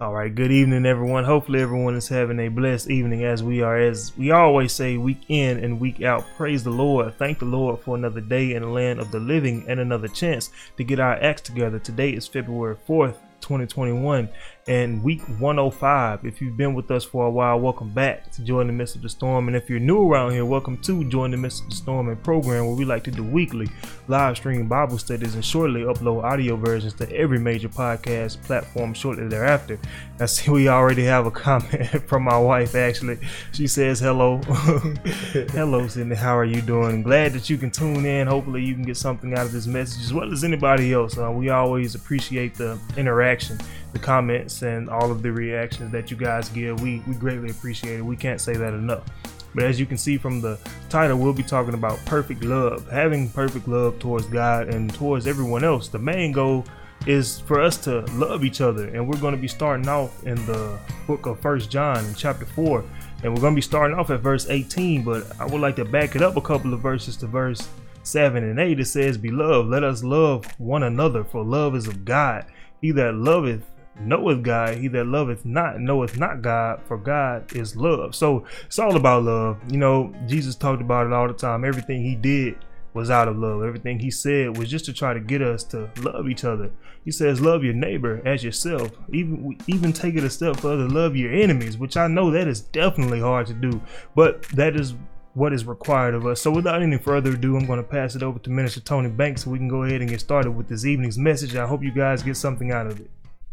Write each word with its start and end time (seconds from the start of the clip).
All 0.00 0.14
right, 0.14 0.34
good 0.34 0.50
evening, 0.50 0.86
everyone. 0.86 1.24
Hopefully, 1.24 1.60
everyone 1.60 1.94
is 1.94 2.08
having 2.08 2.40
a 2.40 2.48
blessed 2.48 2.88
evening 2.88 3.22
as 3.22 3.42
we 3.42 3.60
are. 3.60 3.78
As 3.78 4.16
we 4.16 4.30
always 4.30 4.72
say, 4.72 4.96
week 4.96 5.20
in 5.28 5.62
and 5.62 5.78
week 5.78 6.00
out, 6.00 6.24
praise 6.38 6.64
the 6.64 6.70
Lord. 6.70 7.18
Thank 7.18 7.38
the 7.38 7.44
Lord 7.44 7.80
for 7.80 7.96
another 7.96 8.22
day 8.22 8.54
in 8.54 8.62
the 8.62 8.68
land 8.70 8.98
of 8.98 9.10
the 9.10 9.20
living 9.20 9.62
and 9.68 9.78
another 9.78 10.08
chance 10.08 10.52
to 10.78 10.84
get 10.84 11.00
our 11.00 11.22
acts 11.22 11.42
together. 11.42 11.78
Today 11.78 12.12
is 12.12 12.26
February 12.26 12.76
4th, 12.88 13.16
2021 13.42 14.30
and 14.66 15.02
week 15.02 15.22
105. 15.38 16.24
If 16.24 16.40
you've 16.40 16.56
been 16.56 16.74
with 16.74 16.90
us 16.90 17.04
for 17.04 17.26
a 17.26 17.30
while, 17.30 17.58
welcome 17.58 17.90
back 17.90 18.30
to 18.32 18.42
Joy 18.42 18.60
in 18.60 18.66
the 18.66 18.72
Midst 18.72 18.96
of 18.96 19.02
the 19.02 19.08
Storm. 19.08 19.48
And 19.48 19.56
if 19.56 19.70
you're 19.70 19.80
new 19.80 20.10
around 20.10 20.32
here, 20.32 20.44
welcome 20.44 20.76
to 20.82 21.04
Joy 21.04 21.24
in 21.24 21.30
the 21.30 21.36
Midst 21.36 21.64
of 21.64 21.70
the 21.70 21.76
Storm 21.76 22.08
and 22.08 22.22
program 22.22 22.66
where 22.66 22.74
we 22.74 22.84
like 22.84 23.04
to 23.04 23.10
do 23.10 23.24
weekly 23.24 23.68
live 24.08 24.36
stream 24.36 24.68
Bible 24.68 24.98
studies 24.98 25.34
and 25.34 25.44
shortly 25.44 25.82
upload 25.82 26.24
audio 26.24 26.56
versions 26.56 26.94
to 26.94 27.10
every 27.12 27.38
major 27.38 27.68
podcast 27.68 28.42
platform 28.42 28.92
shortly 28.92 29.28
thereafter. 29.28 29.78
I 30.18 30.26
see 30.26 30.50
we 30.50 30.68
already 30.68 31.04
have 31.04 31.26
a 31.26 31.30
comment 31.30 32.08
from 32.08 32.24
my 32.24 32.38
wife 32.38 32.74
actually. 32.74 33.18
She 33.52 33.66
says 33.66 34.00
hello. 34.00 34.38
hello, 35.52 35.88
Sydney. 35.88 36.16
How 36.16 36.36
are 36.36 36.44
you 36.44 36.60
doing? 36.60 37.02
Glad 37.02 37.32
that 37.32 37.48
you 37.48 37.56
can 37.56 37.70
tune 37.70 38.04
in. 38.04 38.26
Hopefully 38.26 38.62
you 38.62 38.74
can 38.74 38.82
get 38.82 38.96
something 38.96 39.32
out 39.32 39.46
of 39.46 39.52
this 39.52 39.66
message 39.66 40.02
as 40.02 40.12
well 40.12 40.32
as 40.32 40.44
anybody 40.44 40.92
else. 40.92 41.16
Uh, 41.16 41.30
we 41.30 41.48
always 41.48 41.94
appreciate 41.94 42.54
the 42.54 42.78
interaction 42.96 43.58
the 43.92 43.98
comments 43.98 44.62
and 44.62 44.88
all 44.88 45.10
of 45.10 45.22
the 45.22 45.32
reactions 45.32 45.90
that 45.92 46.10
you 46.10 46.16
guys 46.16 46.48
give. 46.48 46.80
We, 46.80 47.02
we 47.06 47.14
greatly 47.14 47.50
appreciate 47.50 47.98
it. 47.98 48.02
We 48.02 48.16
can't 48.16 48.40
say 48.40 48.54
that 48.54 48.72
enough. 48.74 49.04
But 49.54 49.64
as 49.64 49.80
you 49.80 49.86
can 49.86 49.98
see 49.98 50.16
from 50.16 50.40
the 50.40 50.58
title, 50.88 51.18
we'll 51.18 51.32
be 51.32 51.42
talking 51.42 51.74
about 51.74 51.98
perfect 52.04 52.44
love, 52.44 52.88
having 52.88 53.28
perfect 53.30 53.66
love 53.66 53.98
towards 53.98 54.26
God 54.26 54.68
and 54.68 54.92
towards 54.94 55.26
everyone 55.26 55.64
else. 55.64 55.88
The 55.88 55.98
main 55.98 56.32
goal 56.32 56.64
is 57.06 57.40
for 57.40 57.60
us 57.60 57.76
to 57.78 58.00
love 58.12 58.44
each 58.44 58.60
other, 58.60 58.88
and 58.88 59.08
we're 59.08 59.18
going 59.18 59.34
to 59.34 59.40
be 59.40 59.48
starting 59.48 59.88
off 59.88 60.24
in 60.24 60.36
the 60.46 60.78
book 61.06 61.26
of 61.26 61.40
First 61.40 61.70
John 61.70 62.04
in 62.04 62.14
chapter 62.14 62.44
four, 62.44 62.84
and 63.22 63.34
we're 63.34 63.40
going 63.40 63.54
to 63.54 63.58
be 63.58 63.62
starting 63.62 63.98
off 63.98 64.10
at 64.10 64.20
verse 64.20 64.48
18. 64.48 65.02
But 65.02 65.40
I 65.40 65.46
would 65.46 65.60
like 65.60 65.76
to 65.76 65.84
back 65.84 66.14
it 66.14 66.22
up 66.22 66.36
a 66.36 66.40
couple 66.40 66.72
of 66.72 66.80
verses 66.80 67.16
to 67.18 67.26
verse 67.26 67.66
seven 68.02 68.44
and 68.44 68.60
eight. 68.60 68.78
It 68.78 68.86
says, 68.86 69.18
"Beloved, 69.18 69.68
let 69.68 69.82
us 69.82 70.04
love 70.04 70.46
one 70.58 70.84
another, 70.84 71.24
for 71.24 71.42
love 71.42 71.74
is 71.74 71.88
of 71.88 72.04
God. 72.04 72.44
He 72.80 72.92
that 72.92 73.14
loveth 73.14 73.62
knoweth 74.00 74.42
God, 74.42 74.76
he 74.76 74.88
that 74.88 75.06
loveth 75.06 75.44
not 75.44 75.80
knoweth 75.80 76.18
not 76.18 76.42
God, 76.42 76.80
for 76.86 76.96
God 76.96 77.54
is 77.54 77.76
love. 77.76 78.14
So 78.14 78.44
it's 78.66 78.78
all 78.78 78.96
about 78.96 79.24
love. 79.24 79.58
You 79.70 79.78
know, 79.78 80.14
Jesus 80.26 80.54
talked 80.54 80.82
about 80.82 81.06
it 81.06 81.12
all 81.12 81.28
the 81.28 81.34
time. 81.34 81.64
Everything 81.64 82.02
he 82.02 82.14
did 82.14 82.56
was 82.92 83.10
out 83.10 83.28
of 83.28 83.36
love. 83.38 83.62
Everything 83.62 83.98
he 83.98 84.10
said 84.10 84.56
was 84.56 84.68
just 84.68 84.84
to 84.86 84.92
try 84.92 85.14
to 85.14 85.20
get 85.20 85.42
us 85.42 85.62
to 85.64 85.88
love 86.02 86.28
each 86.28 86.44
other. 86.44 86.70
He 87.04 87.10
says, 87.10 87.40
"Love 87.40 87.62
your 87.62 87.74
neighbor 87.74 88.20
as 88.24 88.42
yourself." 88.42 88.90
Even 89.12 89.56
even 89.66 89.92
take 89.92 90.16
it 90.16 90.24
a 90.24 90.30
step 90.30 90.56
further, 90.56 90.88
love 90.88 91.16
your 91.16 91.32
enemies, 91.32 91.78
which 91.78 91.96
I 91.96 92.08
know 92.08 92.30
that 92.30 92.48
is 92.48 92.60
definitely 92.60 93.20
hard 93.20 93.46
to 93.46 93.54
do, 93.54 93.80
but 94.14 94.42
that 94.54 94.74
is 94.76 94.94
what 95.34 95.52
is 95.52 95.64
required 95.64 96.14
of 96.14 96.26
us. 96.26 96.40
So 96.40 96.50
without 96.50 96.82
any 96.82 96.98
further 96.98 97.30
ado, 97.30 97.56
I'm 97.56 97.66
going 97.66 97.78
to 97.78 97.88
pass 97.88 98.16
it 98.16 98.22
over 98.22 98.40
to 98.40 98.50
Minister 98.50 98.80
Tony 98.80 99.08
Banks 99.08 99.44
so 99.44 99.50
we 99.50 99.58
can 99.58 99.68
go 99.68 99.84
ahead 99.84 100.00
and 100.00 100.10
get 100.10 100.20
started 100.20 100.50
with 100.50 100.68
this 100.68 100.84
evening's 100.84 101.18
message. 101.18 101.54
I 101.54 101.66
hope 101.66 101.84
you 101.84 101.92
guys 101.92 102.24
get 102.24 102.36
something 102.36 102.72
out 102.72 102.88
of 102.88 102.98
it. 103.00 103.08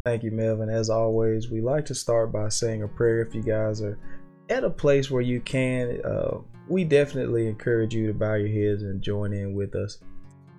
Thank 0.08 0.24
you, 0.24 0.32
Melvin. 0.32 0.70
As 0.70 0.90
always, 0.90 1.50
we 1.50 1.60
like 1.60 1.86
to 1.88 1.94
start 1.94 2.32
by 2.32 2.48
saying 2.48 2.82
a 2.82 2.88
prayer 2.88 3.20
if 3.20 3.36
you 3.36 3.44
guys 3.44 3.82
are 3.82 4.00
at 4.48 4.64
a 4.64 4.70
place 4.70 5.12
where 5.12 5.22
you 5.22 5.42
can. 5.42 6.00
Uh, 6.02 6.38
we 6.70 6.86
definitely 6.86 7.46
encourage 7.46 7.94
you 7.94 8.08
to 8.08 8.14
bow 8.14 8.36
your 8.36 8.48
heads 8.48 8.84
and 8.84 9.02
join 9.02 9.34
in 9.34 9.54
with 9.54 9.76
us. 9.76 9.98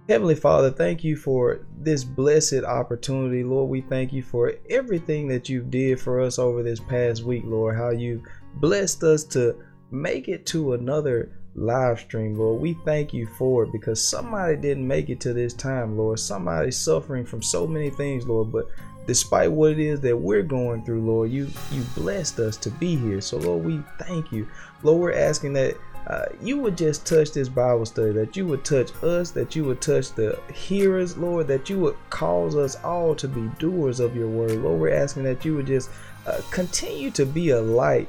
Heavenly 0.07 0.35
Father, 0.35 0.71
thank 0.71 1.03
you 1.03 1.17
for 1.17 1.67
this 1.79 2.05
blessed 2.05 2.65
opportunity, 2.65 3.43
Lord. 3.43 3.71
We 3.71 3.81
thank 3.81 4.13
you 4.13 4.23
for 4.23 4.53
everything 4.69 5.29
that 5.29 5.49
you 5.49 5.63
did 5.63 5.99
for 5.99 6.21
us 6.21 6.39
over 6.39 6.63
this 6.63 6.81
past 6.81 7.23
week, 7.23 7.45
Lord. 7.47 7.75
How 7.75 7.89
you 7.89 8.23
blessed 8.57 9.03
us 9.03 9.25
to 9.29 9.57
make 9.91 10.29
it 10.29 10.45
to 10.49 10.75
another 10.75 11.31
live 11.55 12.01
stream, 12.01 12.39
Lord. 12.39 12.61
We 12.61 12.75
thank 12.85 13.15
you 13.15 13.27
for 13.39 13.63
it 13.63 13.73
because 13.73 14.07
somebody 14.07 14.57
didn't 14.57 14.87
make 14.87 15.09
it 15.09 15.21
to 15.21 15.33
this 15.33 15.55
time, 15.55 15.97
Lord. 15.97 16.19
Somebody's 16.19 16.77
suffering 16.77 17.25
from 17.25 17.43
so 17.43 17.67
many 17.67 17.89
things, 17.89 18.27
Lord, 18.27 18.53
but 18.53 18.69
despite 19.09 19.51
what 19.51 19.73
it 19.73 19.79
is 19.79 20.01
that 20.03 20.17
we're 20.17 20.43
going 20.43 20.85
through, 20.85 21.01
Lord, 21.01 21.31
you 21.31 21.49
you 21.73 21.83
blessed 21.97 22.39
us 22.39 22.57
to 22.59 22.71
be 22.71 22.95
here. 22.95 23.21
So, 23.23 23.39
Lord, 23.39 23.65
we 23.65 23.83
thank 23.99 24.31
you. 24.31 24.47
Lord, 24.83 25.01
we're 25.01 25.13
asking 25.15 25.55
that 25.55 25.77
uh, 26.07 26.27
you 26.43 26.59
would 26.59 26.77
just 26.77 27.07
touch 27.07 27.33
this 27.33 27.49
Bible 27.49 27.87
study, 27.87 28.13
that 28.13 28.37
you 28.37 28.47
would 28.47 28.65
touch 28.65 28.93
us, 29.03 29.31
that 29.31 29.57
you 29.57 29.65
would 29.65 29.81
touch 29.81 30.13
the 30.13 30.39
hearers, 30.53 31.17
Lord, 31.17 31.49
that 31.49 31.71
you 31.71 31.79
would 31.81 31.97
cause 32.11 32.55
us 32.55 32.77
all 32.85 33.15
to 33.15 33.27
be 33.27 33.51
doers 33.59 33.99
of 33.99 34.15
your 34.15 34.29
word. 34.29 34.53
Lord, 34.53 34.81
we're 34.81 34.95
asking 34.95 35.25
that 35.25 35.45
you 35.45 35.57
would 35.57 35.67
just 35.67 35.91
uh, 36.27 36.41
continue 36.51 37.11
to 37.13 37.25
be 37.25 37.51
a 37.51 37.61
light 37.61 38.09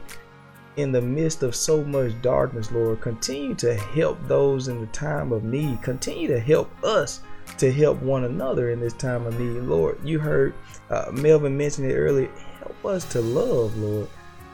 in 0.75 0.91
the 0.91 1.01
midst 1.01 1.43
of 1.43 1.55
so 1.55 1.83
much 1.83 2.11
darkness, 2.21 2.71
Lord. 2.71 2.99
Continue 2.99 3.55
to 3.55 3.73
help 3.73 4.19
those 4.27 4.67
in 4.67 4.81
the 4.81 4.87
time 4.87 5.31
of 5.31 5.45
need. 5.45 5.81
Continue 5.81 6.27
to 6.27 6.39
help 6.39 6.71
us 6.83 7.21
to 7.57 7.71
help 7.71 8.01
one 8.01 8.23
another 8.23 8.71
in 8.71 8.79
this 8.79 8.93
time 8.93 9.25
of 9.25 9.39
need. 9.39 9.61
Lord, 9.61 9.99
you 10.03 10.19
heard 10.19 10.53
uh, 10.89 11.11
Melvin 11.11 11.57
mentioned 11.57 11.91
it 11.91 11.95
earlier. 11.95 12.29
Help 12.59 12.85
us 12.85 13.05
to 13.11 13.21
love, 13.21 13.77
Lord. 13.77 14.07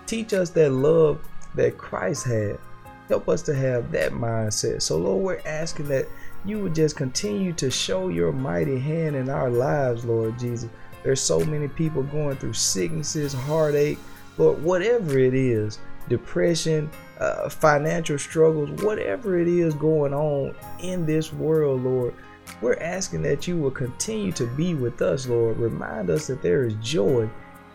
Teach 0.05 0.33
us 0.33 0.49
that 0.51 0.71
love 0.71 1.19
that 1.55 1.77
Christ 1.77 2.25
had. 2.25 2.59
Help 3.07 3.29
us 3.29 3.41
to 3.43 3.55
have 3.55 3.91
that 3.91 4.11
mindset. 4.11 4.81
So, 4.81 4.97
Lord, 4.97 5.23
we're 5.23 5.41
asking 5.45 5.87
that 5.89 6.07
you 6.43 6.59
would 6.59 6.75
just 6.75 6.95
continue 6.95 7.53
to 7.53 7.71
show 7.71 8.09
your 8.09 8.31
mighty 8.31 8.79
hand 8.79 9.15
in 9.15 9.29
our 9.29 9.49
lives, 9.49 10.05
Lord 10.05 10.37
Jesus. 10.37 10.69
There's 11.03 11.21
so 11.21 11.39
many 11.39 11.67
people 11.67 12.03
going 12.03 12.37
through 12.37 12.53
sicknesses, 12.53 13.33
heartache, 13.33 13.99
Lord, 14.37 14.61
whatever 14.63 15.19
it 15.19 15.33
is, 15.33 15.79
depression, 16.09 16.89
uh, 17.19 17.47
financial 17.47 18.17
struggles, 18.17 18.69
whatever 18.83 19.37
it 19.39 19.47
is 19.47 19.73
going 19.75 20.13
on 20.13 20.55
in 20.79 21.05
this 21.05 21.31
world, 21.31 21.83
Lord. 21.83 22.13
We're 22.61 22.79
asking 22.79 23.23
that 23.23 23.47
you 23.47 23.57
will 23.57 23.71
continue 23.71 24.31
to 24.33 24.45
be 24.47 24.75
with 24.75 25.01
us, 25.01 25.27
Lord. 25.27 25.57
Remind 25.57 26.09
us 26.09 26.27
that 26.27 26.41
there 26.41 26.65
is 26.65 26.75
joy 26.75 27.29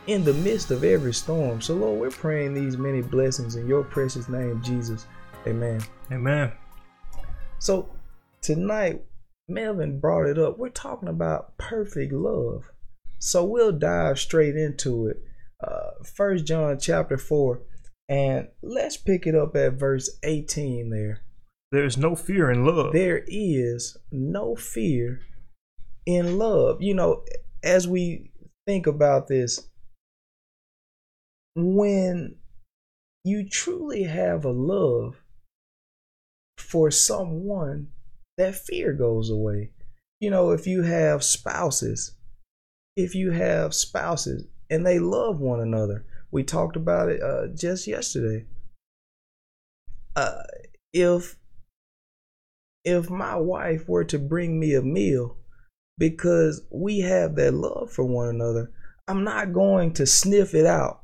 in 0.06 0.24
the 0.24 0.34
midst 0.34 0.70
of 0.70 0.84
every 0.84 1.12
storm. 1.12 1.60
So, 1.60 1.74
Lord, 1.74 2.00
we're 2.00 2.10
praying 2.10 2.54
these 2.54 2.76
many 2.76 3.02
blessings 3.02 3.56
in 3.56 3.66
your 3.66 3.84
precious 3.84 4.28
name, 4.28 4.62
Jesus. 4.62 5.06
Amen. 5.46 5.80
Amen. 6.10 6.52
So, 7.58 7.88
tonight, 8.40 9.02
Melvin 9.48 10.00
brought 10.00 10.26
it 10.26 10.38
up. 10.38 10.58
We're 10.58 10.70
talking 10.70 11.08
about 11.08 11.56
perfect 11.58 12.12
love. 12.12 12.64
So, 13.18 13.44
we'll 13.44 13.72
dive 13.72 14.18
straight 14.18 14.56
into 14.56 15.08
it. 15.08 15.22
Uh, 15.62 16.02
First 16.16 16.46
John 16.46 16.78
chapter 16.80 17.18
4, 17.18 17.60
and 18.08 18.48
let's 18.62 18.96
pick 18.96 19.26
it 19.26 19.34
up 19.34 19.54
at 19.54 19.74
verse 19.74 20.10
18 20.22 20.88
there. 20.90 21.20
There 21.72 21.84
is 21.84 21.96
no 21.96 22.16
fear 22.16 22.50
in 22.50 22.64
love. 22.64 22.92
There 22.92 23.24
is 23.28 23.96
no 24.10 24.56
fear 24.56 25.20
in 26.04 26.36
love. 26.36 26.82
You 26.82 26.94
know, 26.94 27.24
as 27.62 27.86
we 27.86 28.32
think 28.66 28.86
about 28.86 29.28
this, 29.28 29.68
when 31.54 32.36
you 33.24 33.48
truly 33.48 34.04
have 34.04 34.44
a 34.44 34.50
love 34.50 35.22
for 36.58 36.90
someone, 36.90 37.88
that 38.36 38.54
fear 38.54 38.92
goes 38.92 39.30
away. 39.30 39.70
You 40.20 40.30
know, 40.30 40.50
if 40.50 40.66
you 40.66 40.82
have 40.82 41.22
spouses, 41.22 42.16
if 42.96 43.14
you 43.14 43.30
have 43.30 43.74
spouses 43.74 44.46
and 44.68 44.84
they 44.84 44.98
love 44.98 45.40
one 45.40 45.60
another, 45.60 46.04
we 46.30 46.42
talked 46.42 46.76
about 46.76 47.08
it 47.08 47.22
uh, 47.22 47.48
just 47.54 47.86
yesterday. 47.86 48.46
Uh, 50.16 50.42
if 50.92 51.36
if 52.84 53.10
my 53.10 53.36
wife 53.36 53.88
were 53.88 54.04
to 54.04 54.18
bring 54.18 54.58
me 54.58 54.74
a 54.74 54.82
meal 54.82 55.36
because 55.98 56.62
we 56.70 57.00
have 57.00 57.36
that 57.36 57.52
love 57.52 57.92
for 57.92 58.04
one 58.04 58.28
another, 58.28 58.70
I'm 59.06 59.24
not 59.24 59.52
going 59.52 59.92
to 59.94 60.06
sniff 60.06 60.54
it 60.54 60.66
out. 60.66 61.02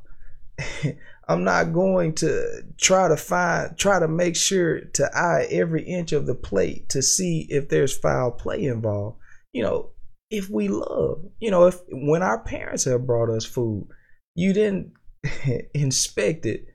I'm 1.29 1.43
not 1.43 1.73
going 1.73 2.15
to 2.17 2.63
try 2.79 3.09
to 3.09 3.17
find, 3.17 3.77
try 3.77 3.99
to 3.99 4.07
make 4.07 4.37
sure 4.37 4.81
to 4.81 5.11
eye 5.17 5.49
every 5.51 5.83
inch 5.83 6.13
of 6.13 6.27
the 6.27 6.37
plate 6.37 6.89
to 6.91 7.03
see 7.03 7.47
if 7.51 7.69
there's 7.69 7.97
foul 7.97 8.31
play 8.31 8.65
involved. 8.65 9.19
You 9.53 9.65
know, 9.65 9.91
if 10.31 10.49
we 10.49 10.69
love, 10.69 11.25
you 11.41 11.51
know, 11.51 11.67
if 11.67 11.81
when 11.91 12.23
our 12.23 12.39
parents 12.39 12.85
have 12.85 13.07
brought 13.07 13.31
us 13.31 13.45
food, 13.45 13.89
you 14.35 14.53
didn't 14.53 14.93
inspect 15.75 16.47
it, 16.47 16.67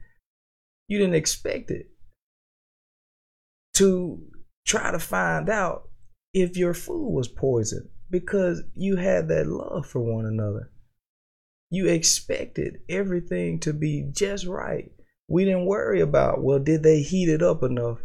you 0.88 0.98
didn't 0.98 1.16
expect 1.16 1.72
it 1.72 1.88
to 3.76 4.20
try 4.66 4.92
to 4.92 5.00
find 5.00 5.50
out 5.50 5.90
if 6.34 6.58
your 6.58 6.74
food 6.74 7.10
was 7.10 7.28
poisoned 7.28 7.90
because 8.10 8.64
you 8.76 8.98
had 8.98 9.28
that 9.30 9.48
love 9.48 9.86
for 9.86 10.02
one 10.02 10.26
another. 10.26 10.72
You 11.70 11.88
expected 11.88 12.80
everything 12.90 13.60
to 13.62 13.74
be 13.74 14.10
just 14.12 14.46
right. 14.46 14.92
We 15.28 15.46
didn't 15.46 15.66
worry 15.66 16.02
about, 16.02 16.44
well, 16.44 16.60
did 16.60 16.84
they 16.84 17.02
heat 17.02 17.30
it 17.30 17.42
up 17.42 17.64
enough? 17.64 18.00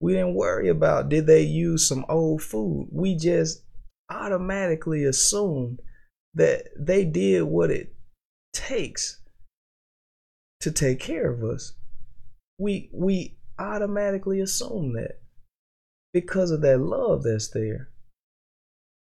We 0.00 0.12
didn't 0.12 0.34
worry 0.34 0.68
about, 0.68 1.08
did 1.08 1.26
they 1.26 1.42
use 1.42 1.88
some 1.88 2.04
old 2.08 2.42
food? 2.42 2.88
We 2.92 3.16
just 3.16 3.64
automatically 4.08 5.04
assumed 5.04 5.80
that 6.34 6.68
they 6.78 7.04
did 7.04 7.42
what 7.42 7.70
it 7.70 7.94
takes 8.52 9.20
to 10.60 10.70
take 10.70 11.00
care 11.00 11.30
of 11.30 11.42
us. 11.42 11.74
We 12.58 12.90
we 12.92 13.38
automatically 13.58 14.40
assume 14.40 14.94
that 14.94 15.20
because 16.12 16.50
of 16.50 16.60
that 16.62 16.80
love 16.80 17.22
that's 17.22 17.48
there. 17.48 17.88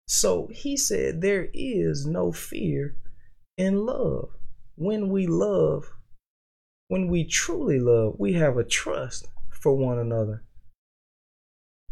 So 0.07 0.49
he 0.53 0.77
said 0.77 1.21
there 1.21 1.49
is 1.53 2.07
no 2.07 2.33
fear 2.33 2.97
in 3.57 3.87
love. 3.87 4.31
When 4.77 5.09
we 5.09 5.27
love, 5.27 5.91
when 6.89 7.09
we 7.09 7.25
truly 7.25 7.81
love, 7.81 8.17
we 8.19 8.35
have 8.35 8.57
a 8.57 8.65
trust 8.65 9.29
for 9.51 9.75
one 9.75 9.99
another. 9.99 10.45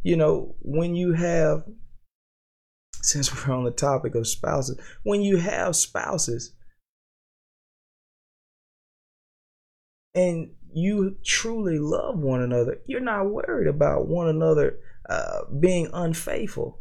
You 0.02 0.16
know, 0.16 0.56
when 0.60 0.94
you 0.94 1.12
have, 1.12 1.64
since 3.00 3.46
we're 3.46 3.54
on 3.54 3.64
the 3.64 3.70
topic 3.70 4.14
of 4.14 4.26
spouses, 4.26 4.78
when 5.04 5.22
you 5.22 5.37
have 5.37 5.76
spouses 5.76 6.52
and 10.14 10.50
you 10.74 11.16
truly 11.24 11.78
love 11.78 12.19
one 12.19 12.42
another, 12.42 12.78
you're 12.86 13.00
not 13.00 13.30
worried 13.30 13.69
about 13.69 14.08
one 14.08 14.28
another 14.28 14.78
uh, 15.08 15.40
being 15.58 15.88
unfaithful 15.92 16.80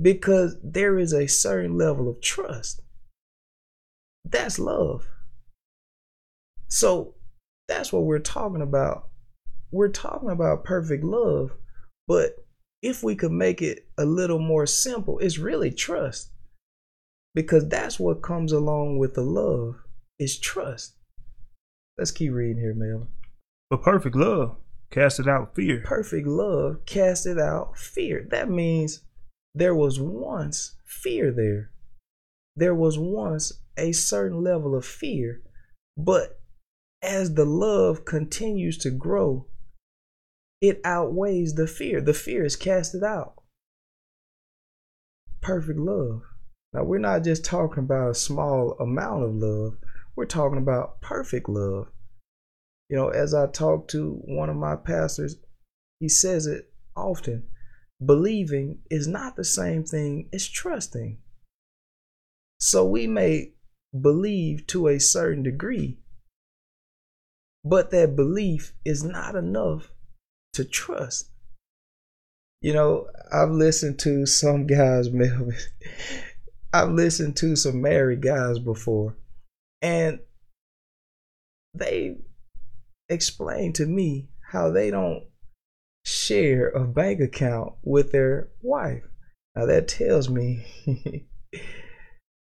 because 0.00 0.56
there 0.62 0.98
is 0.98 1.12
a 1.12 1.26
certain 1.26 1.76
level 1.76 2.08
of 2.08 2.20
trust. 2.20 2.80
That's 4.24 4.58
love. 4.58 5.06
So 6.68 7.14
that's 7.68 7.92
what 7.92 8.04
we're 8.04 8.18
talking 8.18 8.62
about. 8.62 9.08
We're 9.70 9.88
talking 9.88 10.30
about 10.30 10.64
perfect 10.64 11.04
love, 11.04 11.52
but 12.06 12.44
if 12.82 13.02
we 13.02 13.14
could 13.14 13.32
make 13.32 13.62
it 13.62 13.86
a 13.96 14.04
little 14.04 14.38
more 14.38 14.66
simple, 14.66 15.18
it's 15.18 15.38
really 15.38 15.70
trust. 15.70 16.30
Because 17.34 17.68
that's 17.68 17.98
what 17.98 18.22
comes 18.22 18.52
along 18.52 18.98
with 18.98 19.14
the 19.14 19.22
love 19.22 19.76
is 20.18 20.38
trust. 20.38 20.94
Let's 21.98 22.10
keep 22.10 22.32
reading 22.32 22.60
here, 22.60 22.74
Mel. 22.74 23.08
But 23.70 23.82
perfect 23.82 24.16
love 24.16 24.56
casted 24.90 25.28
out 25.28 25.54
fear. 25.54 25.82
Perfect 25.84 26.26
love 26.26 26.84
casted 26.86 27.38
out 27.38 27.76
fear. 27.78 28.26
That 28.30 28.50
means 28.50 29.02
there 29.54 29.74
was 29.74 30.00
once 30.00 30.76
fear 30.84 31.32
there. 31.32 31.70
There 32.56 32.74
was 32.74 32.98
once 32.98 33.52
a 33.76 33.92
certain 33.92 34.42
level 34.42 34.74
of 34.76 34.84
fear, 34.84 35.42
but 35.96 36.40
as 37.02 37.34
the 37.34 37.44
love 37.44 38.04
continues 38.04 38.78
to 38.78 38.90
grow, 38.90 39.46
it 40.60 40.80
outweighs 40.84 41.54
the 41.54 41.66
fear. 41.66 42.00
The 42.00 42.14
fear 42.14 42.44
is 42.44 42.56
casted 42.56 43.02
out. 43.02 43.34
Perfect 45.40 45.78
love. 45.78 46.22
Now, 46.72 46.84
we're 46.84 46.98
not 46.98 47.22
just 47.22 47.44
talking 47.44 47.84
about 47.84 48.10
a 48.10 48.14
small 48.14 48.76
amount 48.80 49.24
of 49.24 49.34
love, 49.34 49.76
we're 50.16 50.26
talking 50.26 50.58
about 50.58 51.00
perfect 51.00 51.48
love. 51.48 51.88
You 52.88 52.96
know, 52.96 53.08
as 53.08 53.34
I 53.34 53.46
talk 53.46 53.88
to 53.88 54.20
one 54.24 54.50
of 54.50 54.56
my 54.56 54.76
pastors, 54.76 55.36
he 56.00 56.08
says 56.08 56.46
it 56.46 56.70
often 56.96 57.44
believing 58.04 58.78
is 58.90 59.06
not 59.06 59.36
the 59.36 59.44
same 59.44 59.84
thing 59.84 60.28
as 60.32 60.48
trusting. 60.48 61.18
So 62.60 62.84
we 62.84 63.06
may 63.06 63.52
believe 63.98 64.66
to 64.68 64.88
a 64.88 64.98
certain 64.98 65.42
degree, 65.42 65.98
but 67.64 67.90
that 67.90 68.16
belief 68.16 68.72
is 68.84 69.04
not 69.04 69.34
enough 69.34 69.90
to 70.54 70.64
trust. 70.64 71.30
You 72.60 72.72
know, 72.72 73.08
I've 73.32 73.50
listened 73.50 73.98
to 74.00 74.26
some 74.26 74.66
guys, 74.66 75.10
Melvin. 75.12 75.56
I've 76.72 76.90
listened 76.90 77.36
to 77.36 77.54
some 77.54 77.80
married 77.80 78.22
guys 78.22 78.58
before, 78.58 79.16
and 79.84 80.18
they 81.74 82.16
explained 83.10 83.74
to 83.74 83.84
me 83.84 84.30
how 84.50 84.70
they 84.70 84.90
don't 84.90 85.24
share 86.06 86.70
a 86.70 86.86
bank 86.86 87.20
account 87.20 87.74
with 87.82 88.10
their 88.10 88.48
wife. 88.62 89.02
Now 89.54 89.66
that 89.66 89.86
tells 89.86 90.30
me 90.30 90.64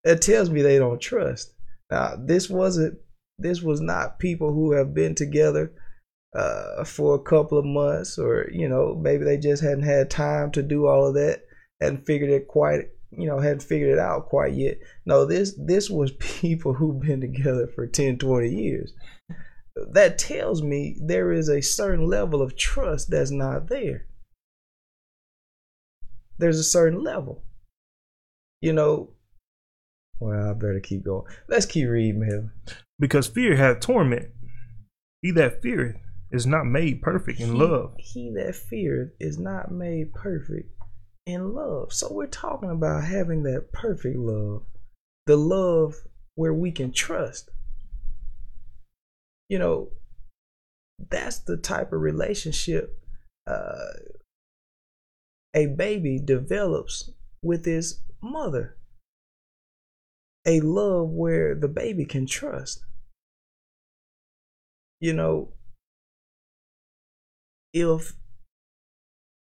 that 0.05 0.21
tells 0.21 0.51
me 0.51 0.61
they 0.61 0.79
don't 0.79 1.01
trust. 1.01 1.55
Now 1.91 2.15
this 2.19 2.51
wasn't 2.51 2.99
this 3.39 3.63
was 3.63 3.81
not 3.81 4.19
people 4.19 4.53
who 4.53 4.73
have 4.73 4.93
been 4.93 5.15
together 5.15 5.73
uh, 6.37 6.85
for 6.85 7.15
a 7.15 7.23
couple 7.23 7.57
of 7.57 7.65
months 7.65 8.19
or 8.19 8.51
you 8.53 8.69
know 8.69 8.95
maybe 9.01 9.25
they 9.25 9.39
just 9.39 9.63
hadn't 9.63 9.85
had 9.85 10.11
time 10.11 10.51
to 10.53 10.63
do 10.63 10.87
all 10.87 11.07
of 11.07 11.15
that 11.15 11.45
hadn't 11.81 12.05
figured 12.05 12.31
it 12.31 12.47
quite 12.49 12.91
you 13.13 13.27
know 13.27 13.39
hadn't 13.39 13.63
figured 13.63 13.91
it 13.91 13.99
out 13.99 14.29
quite 14.29 14.55
yet 14.55 14.79
no 15.05 15.25
this 15.25 15.55
this 15.59 15.91
was 15.91 16.13
people 16.19 16.75
who've 16.75 17.01
been 17.01 17.21
together 17.21 17.67
for 17.67 17.87
10 17.87 18.19
20 18.19 18.49
years 18.49 18.93
that 19.93 20.19
tells 20.19 20.63
me 20.63 20.97
there 21.01 21.33
is 21.33 21.49
a 21.49 21.61
certain 21.61 22.07
level 22.07 22.43
of 22.43 22.57
trust 22.57 23.11
that's 23.11 23.31
not 23.31 23.69
there. 23.69 24.07
There's 26.39 26.59
a 26.59 26.65
certain 26.65 27.03
level. 27.03 27.43
You 28.61 28.73
know, 28.73 29.11
well, 30.21 30.51
I 30.51 30.53
better 30.53 30.81
keep 30.81 31.05
going. 31.05 31.25
Let's 31.49 31.67
keep 31.67 31.89
reading 31.89 32.23
here. 32.23 32.53
Because 32.99 33.27
fear 33.27 33.57
hath 33.57 33.81
torment. 33.81 34.29
He 35.23 35.31
that 35.33 35.63
feareth 35.63 35.97
is 36.31 36.47
not 36.47 36.65
made 36.65 37.03
perfect 37.03 37.41
in 37.41 37.53
he, 37.53 37.59
love. 37.59 37.95
He 37.99 38.31
that 38.37 38.55
feareth 38.55 39.13
is 39.19 39.39
not 39.39 39.71
made 39.71 40.13
perfect 40.15 40.71
in 41.33 41.55
love. 41.55 41.93
So 41.93 42.13
we're 42.13 42.27
talking 42.27 42.71
about 42.71 43.05
having 43.05 43.43
that 43.45 43.73
perfect 43.73 44.17
love. 44.17 44.63
The 45.27 45.37
love 45.37 45.95
where 46.35 46.55
we 46.55 46.73
can 46.73 46.93
trust 46.93 47.51
you 49.51 49.59
know, 49.59 49.89
that's 51.11 51.41
the 51.41 51.57
type 51.57 51.93
of 51.93 52.01
relationship 52.01 52.97
uh, 53.49 53.95
a 55.55 55.67
baby 55.67 56.21
develops 56.25 57.11
with 57.43 57.65
his 57.65 58.01
mother. 58.23 58.77
A 60.47 60.61
love 60.61 61.09
where 61.09 61.57
the 61.57 61.67
baby 61.67 62.05
can 62.05 62.27
trust. 62.27 62.85
You 65.01 65.15
know, 65.15 65.53
if 67.75 68.13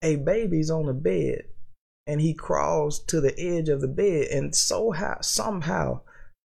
a 0.02 0.16
baby's 0.16 0.70
on 0.70 0.86
the 0.86 0.92
bed 0.92 1.44
and 2.06 2.20
he 2.20 2.34
crawls 2.34 3.02
to 3.04 3.20
the 3.20 3.38
edge 3.38 3.68
of 3.68 3.80
the 3.80 3.88
bed 3.88 4.28
and 4.28 4.54
so 4.54 4.90
how, 4.90 5.18
somehow 5.20 6.00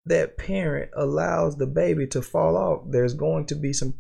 that 0.06 0.38
parent 0.38 0.92
allows 0.96 1.58
the 1.58 1.68
baby 1.68 2.08
to 2.08 2.22
fall 2.22 2.56
off, 2.56 2.84
there's 2.88 3.14
going 3.14 3.46
to 3.48 3.56
be 3.56 3.74
some, 3.74 3.96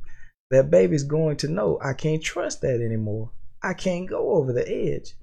that 0.52 0.70
baby's 0.70 1.04
going 1.04 1.38
to 1.38 1.48
know, 1.48 1.80
I 1.82 1.94
can't 1.94 2.24
trust 2.24 2.62
that 2.62 2.82
anymore. 2.82 3.32
I 3.64 3.74
can't 3.74 4.08
go 4.08 4.34
over 4.36 4.54
the 4.54 4.68
edge. 4.68 5.16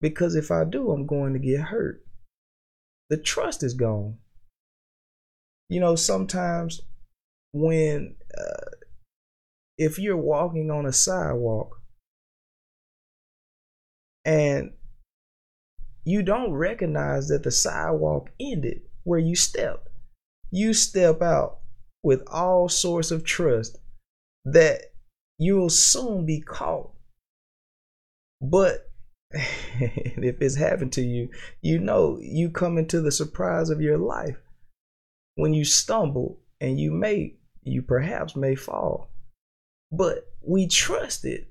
Because 0.00 0.34
if 0.34 0.50
I 0.50 0.64
do, 0.64 0.90
I'm 0.90 1.06
going 1.06 1.34
to 1.34 1.38
get 1.38 1.60
hurt. 1.60 2.04
The 3.10 3.18
trust 3.18 3.62
is 3.62 3.74
gone. 3.74 4.18
You 5.68 5.80
know, 5.80 5.96
sometimes 5.96 6.80
when, 7.52 8.16
uh, 8.36 8.70
if 9.76 9.98
you're 9.98 10.16
walking 10.16 10.70
on 10.70 10.86
a 10.86 10.92
sidewalk 10.92 11.80
and 14.24 14.72
you 16.04 16.22
don't 16.22 16.52
recognize 16.52 17.28
that 17.28 17.42
the 17.42 17.50
sidewalk 17.50 18.30
ended 18.40 18.82
where 19.04 19.18
you 19.18 19.34
stepped. 19.34 19.88
You 20.50 20.72
step 20.72 21.22
out 21.22 21.58
with 22.02 22.22
all 22.30 22.68
sorts 22.68 23.10
of 23.10 23.24
trust 23.24 23.78
that 24.44 24.92
you'll 25.38 25.70
soon 25.70 26.26
be 26.26 26.40
caught. 26.40 26.90
But 28.40 28.90
if 29.32 30.40
it's 30.40 30.56
happened 30.56 30.92
to 30.94 31.02
you, 31.02 31.30
you 31.62 31.78
know 31.78 32.18
you 32.20 32.50
come 32.50 32.78
into 32.78 33.00
the 33.00 33.12
surprise 33.12 33.70
of 33.70 33.80
your 33.80 33.98
life 33.98 34.36
when 35.34 35.54
you 35.54 35.64
stumble 35.64 36.40
and 36.60 36.78
you 36.78 36.90
may, 36.90 37.34
you 37.62 37.82
perhaps 37.82 38.36
may 38.36 38.54
fall. 38.54 39.10
But 39.90 40.26
we 40.40 40.66
trusted 40.68 41.46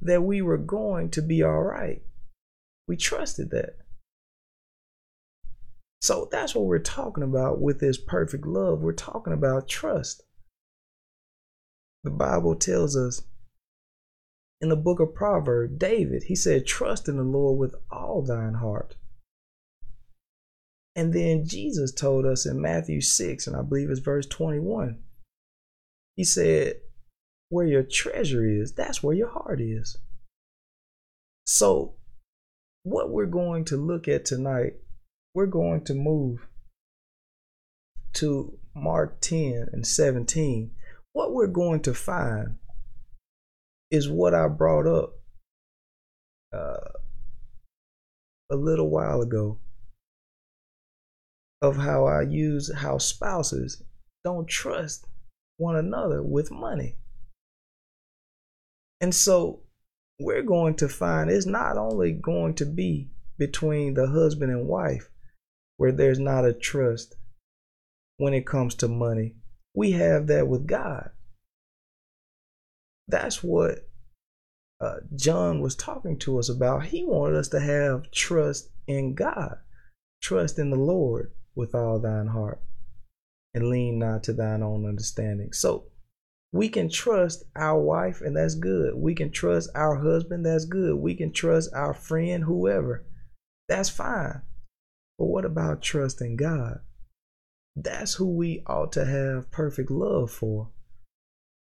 that 0.00 0.22
we 0.22 0.42
were 0.42 0.58
going 0.58 1.10
to 1.10 1.22
be 1.22 1.42
all 1.42 1.62
right. 1.62 2.02
We 2.88 2.96
trusted 2.96 3.50
that. 3.50 3.76
So 6.00 6.28
that's 6.32 6.54
what 6.54 6.64
we're 6.64 6.78
talking 6.78 7.22
about 7.22 7.60
with 7.60 7.80
this 7.80 7.98
perfect 7.98 8.46
love. 8.46 8.80
We're 8.80 8.92
talking 8.92 9.32
about 9.32 9.68
trust. 9.68 10.22
The 12.02 12.10
Bible 12.10 12.56
tells 12.56 12.96
us 12.96 13.22
in 14.60 14.70
the 14.70 14.76
book 14.76 15.00
of 15.00 15.14
Proverbs, 15.14 15.76
David, 15.76 16.24
he 16.24 16.34
said, 16.34 16.66
Trust 16.66 17.08
in 17.08 17.16
the 17.16 17.22
Lord 17.22 17.58
with 17.58 17.74
all 17.90 18.22
thine 18.22 18.54
heart. 18.54 18.96
And 20.96 21.12
then 21.12 21.46
Jesus 21.46 21.92
told 21.92 22.24
us 22.24 22.46
in 22.46 22.60
Matthew 22.60 23.00
6, 23.00 23.46
and 23.46 23.54
I 23.54 23.62
believe 23.62 23.90
it's 23.90 24.00
verse 24.00 24.26
21, 24.26 24.98
he 26.16 26.24
said, 26.24 26.76
Where 27.50 27.66
your 27.66 27.84
treasure 27.84 28.48
is, 28.48 28.72
that's 28.72 29.02
where 29.02 29.14
your 29.14 29.28
heart 29.28 29.60
is. 29.60 29.98
So, 31.46 31.97
what 32.88 33.10
we're 33.10 33.26
going 33.26 33.64
to 33.64 33.76
look 33.76 34.08
at 34.08 34.24
tonight 34.24 34.74
we're 35.34 35.46
going 35.46 35.84
to 35.84 35.94
move 35.94 36.48
to 38.14 38.58
Mark 38.74 39.20
10 39.20 39.68
and 39.72 39.86
17, 39.86 40.72
what 41.12 41.32
we're 41.32 41.46
going 41.46 41.80
to 41.82 41.94
find 41.94 42.56
is 43.90 44.08
what 44.08 44.34
I 44.34 44.48
brought 44.48 44.86
up 44.86 45.14
uh, 46.52 46.90
a 48.50 48.56
little 48.56 48.90
while 48.90 49.20
ago 49.20 49.58
of 51.62 51.76
how 51.76 52.06
I 52.06 52.22
use 52.22 52.72
how 52.74 52.98
spouses 52.98 53.82
don't 54.24 54.48
trust 54.48 55.06
one 55.56 55.76
another 55.76 56.22
with 56.22 56.50
money. 56.50 56.96
And 59.00 59.14
so 59.14 59.60
we're 60.18 60.42
going 60.42 60.74
to 60.74 60.88
find 60.88 61.30
it's 61.30 61.46
not 61.46 61.76
only 61.76 62.12
going 62.12 62.54
to 62.54 62.66
be 62.66 63.08
between 63.38 63.94
the 63.94 64.08
husband 64.08 64.50
and 64.50 64.66
wife 64.66 65.08
where 65.76 65.92
there's 65.92 66.18
not 66.18 66.44
a 66.44 66.52
trust 66.52 67.16
when 68.16 68.34
it 68.34 68.46
comes 68.46 68.74
to 68.74 68.88
money. 68.88 69.36
We 69.74 69.92
have 69.92 70.26
that 70.26 70.48
with 70.48 70.66
God. 70.66 71.10
That's 73.06 73.42
what 73.42 73.88
uh, 74.80 74.96
John 75.14 75.60
was 75.60 75.76
talking 75.76 76.18
to 76.20 76.38
us 76.38 76.48
about. 76.48 76.86
He 76.86 77.04
wanted 77.04 77.36
us 77.36 77.48
to 77.48 77.60
have 77.60 78.10
trust 78.10 78.70
in 78.86 79.14
God, 79.14 79.58
trust 80.20 80.58
in 80.58 80.70
the 80.70 80.76
Lord 80.76 81.32
with 81.54 81.74
all 81.74 82.00
thine 82.00 82.28
heart, 82.28 82.60
and 83.54 83.68
lean 83.70 83.98
not 83.98 84.24
to 84.24 84.32
thine 84.32 84.62
own 84.62 84.84
understanding. 84.84 85.52
So 85.52 85.86
we 86.52 86.68
can 86.68 86.88
trust 86.88 87.44
our 87.54 87.80
wife, 87.80 88.20
and 88.20 88.36
that's 88.36 88.54
good. 88.54 88.94
We 88.94 89.14
can 89.14 89.30
trust 89.30 89.70
our 89.74 89.96
husband, 89.96 90.46
that's 90.46 90.64
good. 90.64 90.96
We 90.96 91.14
can 91.14 91.32
trust 91.32 91.70
our 91.74 91.92
friend, 91.92 92.44
whoever, 92.44 93.04
that's 93.68 93.90
fine. 93.90 94.42
But 95.18 95.26
what 95.26 95.44
about 95.44 95.82
trusting 95.82 96.36
God? 96.36 96.80
That's 97.76 98.14
who 98.14 98.34
we 98.34 98.62
ought 98.66 98.92
to 98.92 99.04
have 99.04 99.50
perfect 99.50 99.90
love 99.90 100.30
for. 100.30 100.70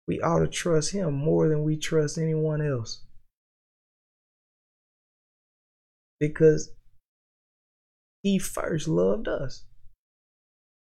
We 0.07 0.21
ought 0.21 0.41
to 0.41 0.49
trust 0.49 0.93
Him 0.93 1.15
more 1.15 1.49
than 1.49 1.63
we 1.63 1.77
trust 1.77 2.19
anyone 2.19 2.61
else. 2.61 3.05
Because 6.19 6.73
He 8.23 8.39
first 8.39 8.89
loved 8.89 9.29
us. 9.29 9.65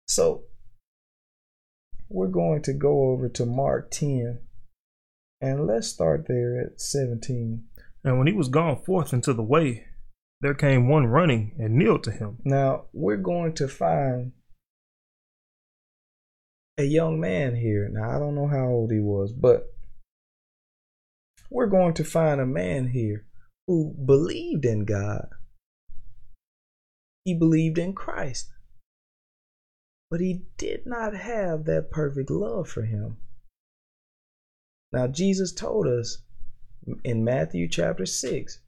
So, 0.09 0.45
we're 2.13 2.29
going 2.29 2.63
to 2.63 2.73
go 2.73 3.11
over 3.11 3.29
to 3.29 3.47
Mark 3.47 3.91
10 3.91 4.41
and 5.41 5.67
let's 5.67 5.89
start 5.89 6.27
there 6.29 6.61
at 6.61 6.81
17. 6.81 7.65
And 8.05 8.19
when 8.19 8.27
he 8.27 8.33
was 8.33 8.49
gone 8.49 8.83
forth 8.83 9.13
into 9.13 9.33
the 9.33 9.43
way, 9.43 9.87
there 10.41 10.55
came 10.55 10.89
one 10.89 11.07
running 11.07 11.55
and 11.59 11.75
kneeled 11.75 12.05
to 12.05 12.11
him. 12.11 12.39
Now, 12.45 12.87
we're 12.93 13.17
going 13.17 13.55
to 13.55 13.69
find 13.69 14.33
a 16.79 16.85
young 16.85 17.21
man 17.21 17.57
here. 17.57 17.89
Now, 17.93 18.17
I 18.17 18.19
don't 18.19 18.35
know 18.35 18.49
how 18.49 18.67
old 18.67 18.93
he 18.93 18.99
was, 18.99 19.33
but 19.33 19.67
we're 21.51 21.67
going 21.67 21.95
to 21.95 22.05
find 22.05 22.41
a 22.41 22.47
man 22.47 22.89
here 22.89 23.27
who 23.67 23.95
believed 24.05 24.65
in 24.65 24.85
God. 24.85 25.29
He 27.25 27.35
believed 27.35 27.79
in 27.79 27.95
Christ. 27.95 28.51
But 30.13 30.21
he 30.21 30.43
did 30.57 30.87
not 30.87 31.13
have 31.15 31.65
that 31.65 31.91
perfect 31.91 32.31
love 32.31 32.69
for 32.69 32.83
him. 32.83 33.17
Now, 34.93 35.09
Jesus 35.09 35.51
told 35.51 35.89
us 35.89 36.19
in 37.03 37.25
Matthew 37.25 37.67
chapter 37.69 38.07
6, 38.07 38.61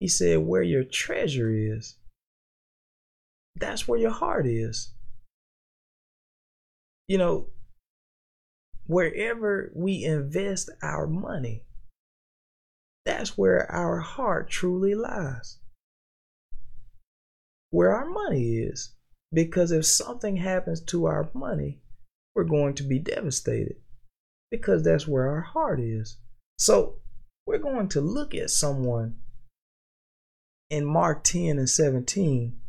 he 0.00 0.08
said, 0.08 0.38
Where 0.38 0.62
your 0.62 0.82
treasure 0.82 1.50
is, 1.50 1.94
that's 3.54 3.86
where 3.86 4.00
your 4.00 4.10
heart 4.10 4.46
is 4.46 4.94
you 7.08 7.18
know, 7.18 7.48
wherever 8.86 9.70
we 9.74 10.04
invest 10.04 10.70
our 10.82 11.06
money, 11.06 11.62
that's 13.04 13.36
where 13.36 13.70
our 13.70 14.00
heart 14.00 14.48
truly 14.48 14.94
lies. 14.94 15.58
Where 17.70 17.94
our 17.94 18.06
money 18.06 18.56
is. 18.56 18.93
Because 19.34 19.72
if 19.72 19.84
something 19.84 20.36
happens 20.36 20.80
to 20.82 21.06
our 21.06 21.28
money, 21.34 21.80
we're 22.34 22.44
going 22.44 22.74
to 22.76 22.82
be 22.82 22.98
devastated. 22.98 23.76
Because 24.50 24.82
that's 24.84 25.08
where 25.08 25.28
our 25.28 25.40
heart 25.40 25.80
is. 25.80 26.16
So 26.58 27.00
we're 27.46 27.58
going 27.58 27.88
to 27.88 28.00
look 28.00 28.34
at 28.34 28.50
someone 28.50 29.16
in 30.70 30.86
Mark 30.86 31.24
10 31.24 31.58
and 31.58 31.68
17 31.68 32.60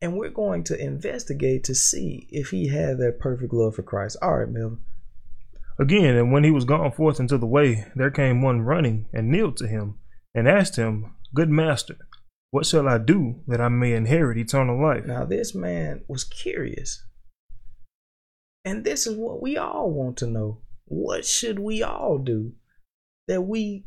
and 0.00 0.16
we're 0.16 0.30
going 0.30 0.62
to 0.64 0.80
investigate 0.80 1.64
to 1.64 1.74
see 1.74 2.28
if 2.30 2.50
he 2.50 2.68
had 2.68 2.98
that 2.98 3.18
perfect 3.18 3.52
love 3.52 3.74
for 3.74 3.82
Christ. 3.82 4.16
All 4.22 4.38
right, 4.38 4.48
Melvin. 4.48 4.78
Again, 5.78 6.16
and 6.16 6.32
when 6.32 6.44
he 6.44 6.50
was 6.50 6.64
gone 6.64 6.92
forth 6.92 7.20
into 7.20 7.38
the 7.38 7.46
way, 7.46 7.86
there 7.94 8.10
came 8.10 8.42
one 8.42 8.62
running 8.62 9.06
and 9.12 9.30
kneeled 9.30 9.56
to 9.58 9.68
him 9.68 9.98
and 10.34 10.48
asked 10.48 10.76
him, 10.76 11.14
Good 11.34 11.50
master, 11.50 11.96
what 12.50 12.66
shall 12.66 12.88
I 12.88 12.98
do 12.98 13.40
that 13.46 13.60
I 13.60 13.68
may 13.68 13.92
inherit 13.92 14.38
eternal 14.38 14.80
life? 14.80 15.04
Now, 15.04 15.24
this 15.24 15.54
man 15.54 16.04
was 16.08 16.24
curious. 16.24 17.04
And 18.64 18.84
this 18.84 19.06
is 19.06 19.16
what 19.16 19.42
we 19.42 19.56
all 19.56 19.90
want 19.90 20.16
to 20.18 20.26
know. 20.26 20.62
What 20.86 21.24
should 21.24 21.58
we 21.58 21.82
all 21.82 22.18
do 22.18 22.52
that 23.26 23.42
we 23.42 23.86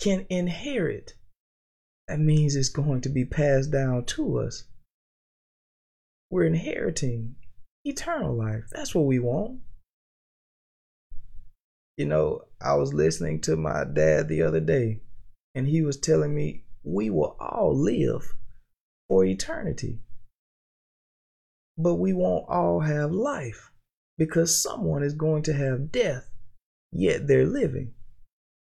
can 0.00 0.26
inherit? 0.30 1.14
That 2.08 2.20
means 2.20 2.54
it's 2.54 2.68
going 2.68 3.00
to 3.02 3.08
be 3.08 3.24
passed 3.24 3.70
down 3.70 4.04
to 4.06 4.38
us 4.38 4.64
we're 6.34 6.44
inheriting 6.44 7.36
eternal 7.84 8.36
life. 8.36 8.64
That's 8.72 8.92
what 8.92 9.04
we 9.06 9.20
want. 9.20 9.60
You 11.96 12.06
know, 12.06 12.46
I 12.60 12.74
was 12.74 12.92
listening 12.92 13.40
to 13.42 13.56
my 13.56 13.84
dad 13.84 14.28
the 14.28 14.42
other 14.42 14.58
day, 14.58 15.02
and 15.54 15.68
he 15.68 15.80
was 15.80 15.96
telling 15.96 16.34
me 16.34 16.63
we 16.84 17.10
will 17.10 17.36
all 17.40 17.74
live 17.76 18.34
for 19.08 19.24
eternity. 19.24 20.00
But 21.76 21.96
we 21.96 22.12
won't 22.12 22.48
all 22.48 22.80
have 22.80 23.10
life 23.10 23.70
because 24.16 24.62
someone 24.62 25.02
is 25.02 25.14
going 25.14 25.42
to 25.44 25.54
have 25.54 25.90
death, 25.90 26.28
yet 26.92 27.26
they're 27.26 27.46
living. 27.46 27.92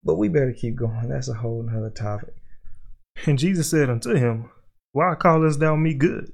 But 0.03 0.15
we 0.15 0.29
better 0.29 0.53
keep 0.53 0.75
going. 0.75 1.09
That's 1.09 1.29
a 1.29 1.35
whole 1.35 1.63
nother 1.63 1.89
topic. 1.89 2.35
And 3.25 3.39
Jesus 3.39 3.69
said 3.69 3.89
unto 3.89 4.15
him, 4.15 4.49
Why 4.91 5.15
callest 5.15 5.59
thou 5.59 5.75
me 5.75 5.93
good? 5.93 6.31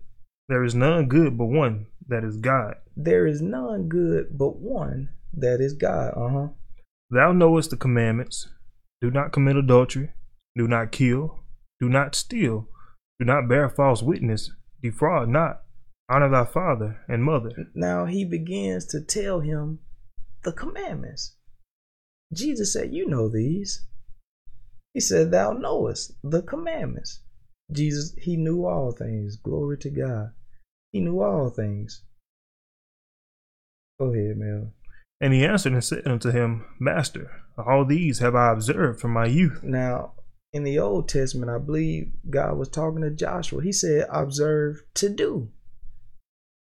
There 0.49 0.63
is 0.63 0.75
none 0.75 1.07
good 1.07 1.37
but 1.37 1.47
one, 1.47 1.87
that 2.07 2.23
is 2.23 2.37
God. 2.37 2.75
There 2.95 3.27
is 3.27 3.41
none 3.41 3.89
good 3.89 4.37
but 4.37 4.57
one, 4.57 5.09
that 5.33 5.59
is 5.59 5.73
God. 5.73 6.13
Uh 6.15 6.29
huh. 6.29 6.47
Thou 7.09 7.31
knowest 7.31 7.69
the 7.69 7.77
commandments 7.77 8.47
do 9.01 9.11
not 9.11 9.31
commit 9.31 9.55
adultery, 9.57 10.11
do 10.57 10.67
not 10.67 10.91
kill, 10.91 11.39
do 11.79 11.89
not 11.89 12.15
steal, 12.15 12.67
do 13.19 13.25
not 13.25 13.47
bear 13.47 13.69
false 13.69 14.01
witness, 14.01 14.51
defraud 14.81 15.29
not, 15.29 15.61
honor 16.09 16.29
thy 16.29 16.45
father 16.45 16.99
and 17.07 17.23
mother. 17.23 17.51
Now 17.73 18.05
he 18.05 18.25
begins 18.25 18.85
to 18.87 19.01
tell 19.01 19.41
him 19.41 19.79
the 20.43 20.51
commandments. 20.51 21.35
Jesus 22.33 22.73
said, 22.73 22.93
You 22.93 23.07
know 23.07 23.29
these. 23.29 23.85
He 24.93 24.99
said, 24.99 25.31
Thou 25.31 25.53
knowest 25.53 26.13
the 26.23 26.41
commandments. 26.41 27.21
Jesus, 27.71 28.15
he 28.17 28.37
knew 28.37 28.65
all 28.65 28.91
things. 28.91 29.35
Glory 29.35 29.77
to 29.79 29.89
God. 29.89 30.31
He 30.91 31.01
knew 31.01 31.21
all 31.21 31.49
things. 31.49 32.03
Go 33.99 34.13
ahead, 34.13 34.37
Mel. 34.37 34.73
And 35.19 35.33
he 35.33 35.45
answered 35.45 35.73
and 35.73 35.83
said 35.83 36.07
unto 36.07 36.31
him, 36.31 36.65
Master, 36.79 37.31
all 37.57 37.85
these 37.85 38.19
have 38.19 38.35
I 38.35 38.51
observed 38.51 38.99
from 39.01 39.11
my 39.11 39.25
youth. 39.25 39.63
Now, 39.63 40.13
in 40.53 40.63
the 40.63 40.79
Old 40.79 41.09
Testament, 41.09 41.51
I 41.51 41.57
believe 41.57 42.11
God 42.29 42.57
was 42.57 42.69
talking 42.69 43.01
to 43.01 43.11
Joshua. 43.11 43.61
He 43.61 43.71
said, 43.71 44.07
Observe 44.09 44.81
to 44.95 45.09
do. 45.09 45.49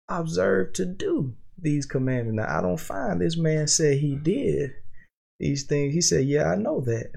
Observe 0.09 0.73
to 0.73 0.85
do 0.85 1.35
these 1.57 1.85
commandments. 1.85 2.37
Now, 2.37 2.57
I 2.57 2.61
don't 2.61 2.79
find 2.79 3.21
this 3.21 3.37
man 3.37 3.67
said 3.67 3.97
he 3.97 4.15
did 4.15 4.71
these 5.39 5.63
things. 5.63 5.93
He 5.93 6.01
said, 6.01 6.25
Yeah, 6.25 6.51
I 6.51 6.55
know 6.55 6.81
that. 6.81 7.11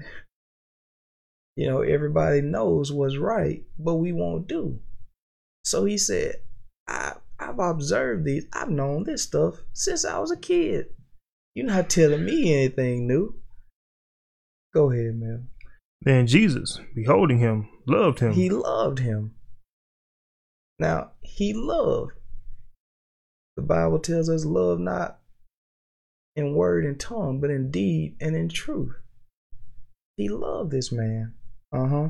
You 1.55 1.67
know, 1.67 1.81
everybody 1.81 2.41
knows 2.41 2.91
what's 2.91 3.17
right, 3.17 3.63
but 3.77 3.95
we 3.95 4.13
won't 4.13 4.47
do. 4.47 4.79
So 5.65 5.85
he 5.85 5.97
said, 5.97 6.35
I, 6.87 7.15
I've 7.37 7.59
observed 7.59 8.25
these. 8.25 8.45
I've 8.53 8.69
known 8.69 9.03
this 9.03 9.23
stuff 9.23 9.55
since 9.73 10.05
I 10.05 10.19
was 10.19 10.31
a 10.31 10.37
kid. 10.37 10.87
You're 11.53 11.65
not 11.65 11.89
telling 11.89 12.23
me 12.23 12.53
anything 12.53 13.07
new. 13.07 13.35
Go 14.73 14.91
ahead, 14.91 15.15
man. 15.15 15.49
Then 16.01 16.27
Jesus, 16.27 16.79
beholding 16.95 17.39
him, 17.39 17.69
loved 17.85 18.19
him. 18.19 18.33
He 18.33 18.49
loved 18.49 18.99
him. 18.99 19.35
Now, 20.79 21.11
he 21.21 21.53
loved. 21.53 22.13
The 23.57 23.63
Bible 23.63 23.99
tells 23.99 24.29
us 24.29 24.45
love 24.45 24.79
not 24.79 25.19
in 26.35 26.55
word 26.55 26.85
and 26.85 26.97
tongue, 26.97 27.41
but 27.41 27.49
in 27.49 27.69
deed 27.69 28.15
and 28.21 28.35
in 28.35 28.47
truth. 28.47 28.95
He 30.15 30.29
loved 30.29 30.71
this 30.71 30.91
man. 30.91 31.33
Uh 31.73 31.87
huh. 31.87 32.09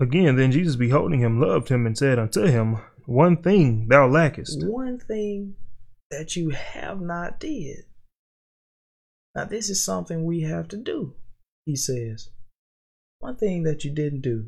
Again, 0.00 0.34
then 0.34 0.50
Jesus, 0.50 0.74
beholding 0.74 1.20
him, 1.20 1.40
loved 1.40 1.68
him 1.68 1.86
and 1.86 1.96
said 1.96 2.18
unto 2.18 2.46
him, 2.46 2.78
One 3.06 3.36
thing 3.36 3.86
thou 3.88 4.08
lackest. 4.08 4.66
One 4.66 4.98
thing 4.98 5.54
that 6.10 6.34
you 6.34 6.50
have 6.50 7.00
not 7.00 7.38
did. 7.38 7.84
Now, 9.36 9.44
this 9.44 9.70
is 9.70 9.82
something 9.82 10.24
we 10.24 10.40
have 10.40 10.68
to 10.68 10.76
do, 10.76 11.14
he 11.64 11.76
says. 11.76 12.30
One 13.22 13.36
thing 13.36 13.62
that 13.62 13.84
you 13.84 13.92
didn't 13.92 14.22
do. 14.22 14.46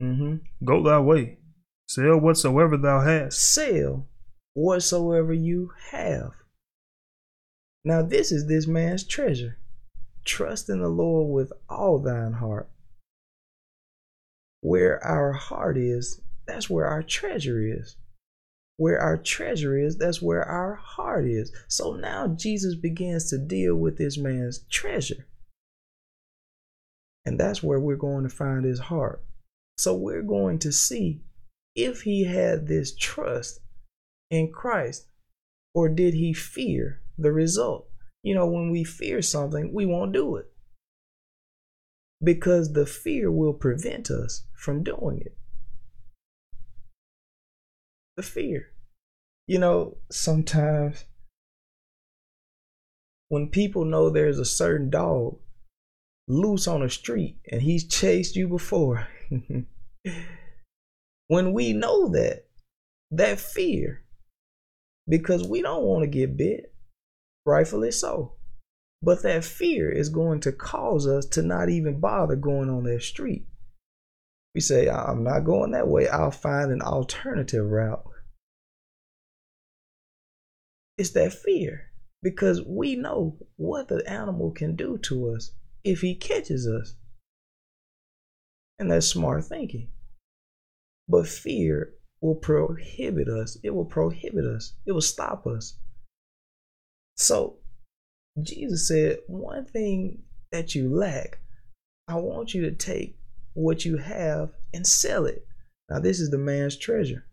Mm-hmm. 0.00 0.36
Go 0.64 0.84
thy 0.84 1.00
way. 1.00 1.38
Sell 1.88 2.16
whatsoever 2.16 2.76
thou 2.76 3.00
hast. 3.00 3.40
Sell 3.40 4.06
whatsoever 4.54 5.32
you 5.32 5.72
have. 5.90 6.30
Now, 7.84 8.02
this 8.02 8.30
is 8.30 8.46
this 8.46 8.68
man's 8.68 9.02
treasure. 9.02 9.58
Trust 10.24 10.68
in 10.68 10.80
the 10.80 10.88
Lord 10.88 11.34
with 11.34 11.52
all 11.68 11.98
thine 11.98 12.34
heart. 12.34 12.70
Where 14.60 15.04
our 15.04 15.32
heart 15.32 15.76
is, 15.76 16.20
that's 16.46 16.70
where 16.70 16.86
our 16.86 17.02
treasure 17.02 17.60
is. 17.60 17.96
Where 18.76 19.00
our 19.00 19.16
treasure 19.16 19.76
is, 19.76 19.98
that's 19.98 20.22
where 20.22 20.44
our 20.44 20.76
heart 20.76 21.26
is. 21.26 21.52
So 21.66 21.94
now 21.94 22.28
Jesus 22.28 22.76
begins 22.76 23.28
to 23.30 23.38
deal 23.38 23.74
with 23.74 23.98
this 23.98 24.16
man's 24.16 24.60
treasure. 24.70 25.26
And 27.24 27.38
that's 27.38 27.62
where 27.62 27.80
we're 27.80 27.96
going 27.96 28.24
to 28.24 28.28
find 28.28 28.64
his 28.64 28.80
heart. 28.80 29.24
So 29.78 29.94
we're 29.94 30.22
going 30.22 30.58
to 30.60 30.72
see 30.72 31.22
if 31.74 32.02
he 32.02 32.24
had 32.24 32.66
this 32.66 32.94
trust 32.94 33.60
in 34.30 34.52
Christ 34.52 35.06
or 35.74 35.88
did 35.88 36.14
he 36.14 36.32
fear 36.32 37.00
the 37.16 37.32
result. 37.32 37.88
You 38.22 38.34
know, 38.34 38.46
when 38.46 38.70
we 38.70 38.84
fear 38.84 39.22
something, 39.22 39.72
we 39.72 39.86
won't 39.86 40.12
do 40.12 40.36
it 40.36 40.46
because 42.22 42.72
the 42.72 42.86
fear 42.86 43.30
will 43.30 43.52
prevent 43.52 44.10
us 44.10 44.44
from 44.54 44.84
doing 44.84 45.20
it. 45.24 45.36
The 48.16 48.22
fear. 48.22 48.68
You 49.46 49.58
know, 49.58 49.96
sometimes 50.10 51.04
when 53.28 53.48
people 53.48 53.84
know 53.84 54.08
there's 54.08 54.38
a 54.38 54.44
certain 54.44 54.90
dog 54.90 55.38
loose 56.28 56.66
on 56.66 56.80
the 56.80 56.90
street 56.90 57.38
and 57.50 57.62
he's 57.62 57.86
chased 57.86 58.36
you 58.36 58.48
before, 58.48 59.08
when 61.28 61.52
we 61.52 61.72
know 61.72 62.08
that, 62.08 62.46
that 63.10 63.40
fear, 63.40 64.04
because 65.08 65.46
we 65.46 65.62
don't 65.62 65.84
want 65.84 66.02
to 66.02 66.06
get 66.06 66.36
bit, 66.36 66.72
rightfully 67.44 67.90
so. 67.90 68.36
But 69.02 69.22
that 69.22 69.44
fear 69.44 69.90
is 69.90 70.08
going 70.08 70.40
to 70.40 70.52
cause 70.52 71.08
us 71.08 71.26
to 71.26 71.42
not 71.42 71.68
even 71.68 71.98
bother 71.98 72.36
going 72.36 72.70
on 72.70 72.84
that 72.84 73.02
street. 73.02 73.46
We 74.54 74.60
say, 74.60 74.88
I'm 74.88 75.24
not 75.24 75.40
going 75.40 75.72
that 75.72 75.88
way. 75.88 76.08
I'll 76.08 76.30
find 76.30 76.70
an 76.70 76.82
alternative 76.82 77.66
route. 77.66 78.04
It's 80.98 81.10
that 81.10 81.32
fear 81.32 81.90
because 82.22 82.62
we 82.62 82.94
know 82.94 83.38
what 83.56 83.88
the 83.88 84.08
animal 84.08 84.52
can 84.52 84.76
do 84.76 84.98
to 84.98 85.30
us 85.30 85.52
if 85.84 86.00
he 86.00 86.14
catches 86.14 86.66
us. 86.66 86.94
And 88.78 88.90
that's 88.90 89.06
smart 89.06 89.44
thinking. 89.44 89.88
But 91.08 91.26
fear 91.26 91.94
will 92.20 92.34
prohibit 92.34 93.28
us. 93.28 93.58
It 93.62 93.70
will 93.70 93.84
prohibit 93.84 94.44
us. 94.44 94.74
It 94.86 94.92
will 94.92 95.00
stop 95.00 95.46
us. 95.46 95.76
So 97.16 97.58
Jesus 98.40 98.88
said, 98.88 99.18
One 99.26 99.64
thing 99.64 100.22
that 100.50 100.74
you 100.74 100.94
lack, 100.94 101.38
I 102.08 102.16
want 102.16 102.54
you 102.54 102.62
to 102.62 102.72
take 102.72 103.18
what 103.54 103.84
you 103.84 103.98
have 103.98 104.50
and 104.72 104.86
sell 104.86 105.26
it. 105.26 105.46
Now, 105.90 105.98
this 105.98 106.20
is 106.20 106.30
the 106.30 106.38
man's 106.38 106.76
treasure. 106.76 107.26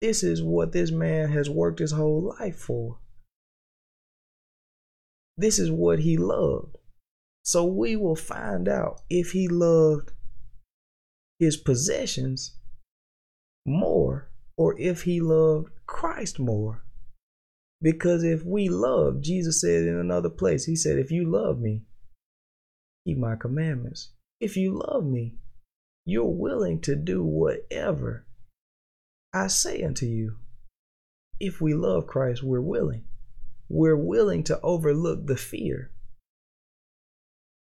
This 0.00 0.22
is 0.22 0.42
what 0.42 0.72
this 0.72 0.90
man 0.90 1.30
has 1.30 1.48
worked 1.48 1.78
his 1.78 1.92
whole 1.92 2.34
life 2.40 2.56
for. 2.56 2.98
This 5.36 5.58
is 5.58 5.70
what 5.70 6.00
he 6.00 6.16
loved. 6.16 6.76
So 7.44 7.64
we 7.64 7.96
will 7.96 8.16
find 8.16 8.68
out 8.68 9.00
if 9.10 9.32
he 9.32 9.48
loved 9.48 10.12
his 11.38 11.56
possessions 11.56 12.56
more 13.66 14.30
or 14.56 14.78
if 14.78 15.02
he 15.02 15.20
loved 15.20 15.70
Christ 15.86 16.38
more. 16.38 16.84
Because 17.80 18.22
if 18.22 18.44
we 18.44 18.68
love, 18.68 19.20
Jesus 19.20 19.60
said 19.60 19.82
in 19.82 19.96
another 19.96 20.30
place, 20.30 20.66
He 20.66 20.76
said, 20.76 20.98
If 20.98 21.10
you 21.10 21.28
love 21.28 21.60
me, 21.60 21.82
keep 23.04 23.18
my 23.18 23.34
commandments. 23.34 24.10
If 24.40 24.56
you 24.56 24.80
love 24.86 25.04
me, 25.04 25.34
you're 26.06 26.24
willing 26.24 26.80
to 26.82 26.94
do 26.94 27.24
whatever 27.24 28.24
I 29.34 29.48
say 29.48 29.82
unto 29.82 30.06
you. 30.06 30.36
If 31.40 31.60
we 31.60 31.74
love 31.74 32.06
Christ, 32.06 32.42
we're 32.42 32.60
willing. 32.60 33.04
We're 33.72 33.96
willing 33.96 34.44
to 34.44 34.60
overlook 34.60 35.26
the 35.26 35.36
fear 35.36 35.90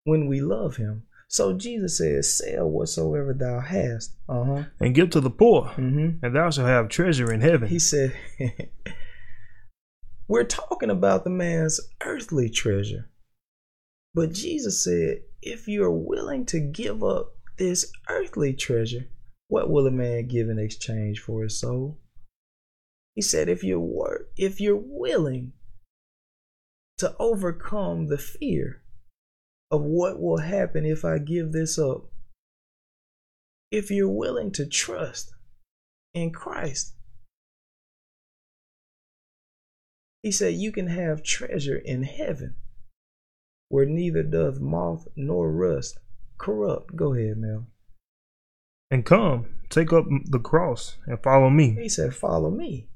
when 0.05 0.27
we 0.27 0.41
love 0.41 0.77
Him. 0.77 1.03
So 1.27 1.53
Jesus 1.53 1.99
says, 1.99 2.33
Sell 2.33 2.67
whatsoever 2.67 3.31
thou 3.31 3.59
hast, 3.59 4.15
uh-huh. 4.27 4.63
and 4.79 4.95
give 4.95 5.11
to 5.11 5.21
the 5.21 5.29
poor, 5.29 5.65
mm-hmm. 5.65 6.25
and 6.25 6.35
thou 6.35 6.49
shalt 6.49 6.67
have 6.67 6.89
treasure 6.89 7.31
in 7.31 7.41
heaven. 7.41 7.69
He 7.69 7.77
said, 7.77 8.17
We're 10.27 10.45
talking 10.45 10.89
about 10.89 11.25
the 11.25 11.29
man's 11.29 11.79
earthly 12.01 12.49
treasure. 12.49 13.09
But 14.15 14.33
Jesus 14.33 14.83
said, 14.83 15.21
if 15.43 15.67
you're 15.67 15.91
willing 15.91 16.47
to 16.47 16.59
give 16.59 17.03
up 17.03 17.35
this 17.59 17.91
earthly 18.09 18.53
treasure, 18.53 19.09
what 19.47 19.69
will 19.69 19.85
a 19.85 19.91
man 19.91 20.27
give 20.27 20.49
in 20.49 20.57
exchange 20.57 21.19
for 21.19 21.43
his 21.43 21.59
soul? 21.59 21.99
He 23.13 23.21
said, 23.21 23.47
if 23.47 23.63
you're 23.63 23.79
wor- 23.79 24.25
if 24.35 24.59
you're 24.59 24.75
willing 24.75 25.53
to 27.03 27.13
overcome 27.19 28.07
the 28.07 28.17
fear 28.17 28.81
of 29.69 29.81
what 29.81 30.21
will 30.21 30.37
happen 30.37 30.85
if 30.85 31.03
I 31.03 31.17
give 31.17 31.51
this 31.51 31.77
up, 31.77 32.05
if 33.71 33.91
you're 33.91 34.07
willing 34.07 34.51
to 34.53 34.65
trust 34.65 35.33
in 36.13 36.31
Christ, 36.31 36.93
He 40.21 40.31
said, 40.31 40.53
You 40.53 40.71
can 40.71 40.87
have 40.87 41.21
treasure 41.21 41.75
in 41.75 42.03
heaven 42.03 42.55
where 43.67 43.85
neither 43.85 44.23
doth 44.23 44.61
moth 44.61 45.05
nor 45.17 45.51
rust 45.51 45.99
corrupt. 46.37 46.95
Go 46.95 47.13
ahead, 47.13 47.35
Mel. 47.35 47.67
And 48.89 49.05
come, 49.05 49.47
take 49.69 49.91
up 49.91 50.05
the 50.27 50.39
cross 50.39 50.95
and 51.05 51.21
follow 51.21 51.49
me. 51.49 51.71
He 51.71 51.89
said, 51.89 52.15
Follow 52.15 52.49
me. 52.49 52.87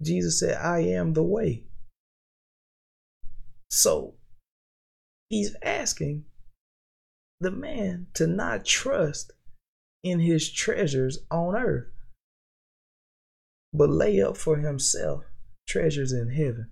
Jesus 0.00 0.40
said, 0.40 0.56
I 0.56 0.80
am 0.80 1.12
the 1.12 1.22
way. 1.22 1.67
So 3.70 4.14
he's 5.28 5.54
asking 5.62 6.24
the 7.40 7.50
man 7.50 8.06
to 8.14 8.26
not 8.26 8.64
trust 8.64 9.32
in 10.02 10.20
his 10.20 10.50
treasures 10.50 11.18
on 11.30 11.56
earth, 11.56 11.88
but 13.72 13.90
lay 13.90 14.20
up 14.20 14.36
for 14.36 14.56
himself 14.56 15.24
treasures 15.66 16.12
in 16.12 16.30
heaven. 16.30 16.70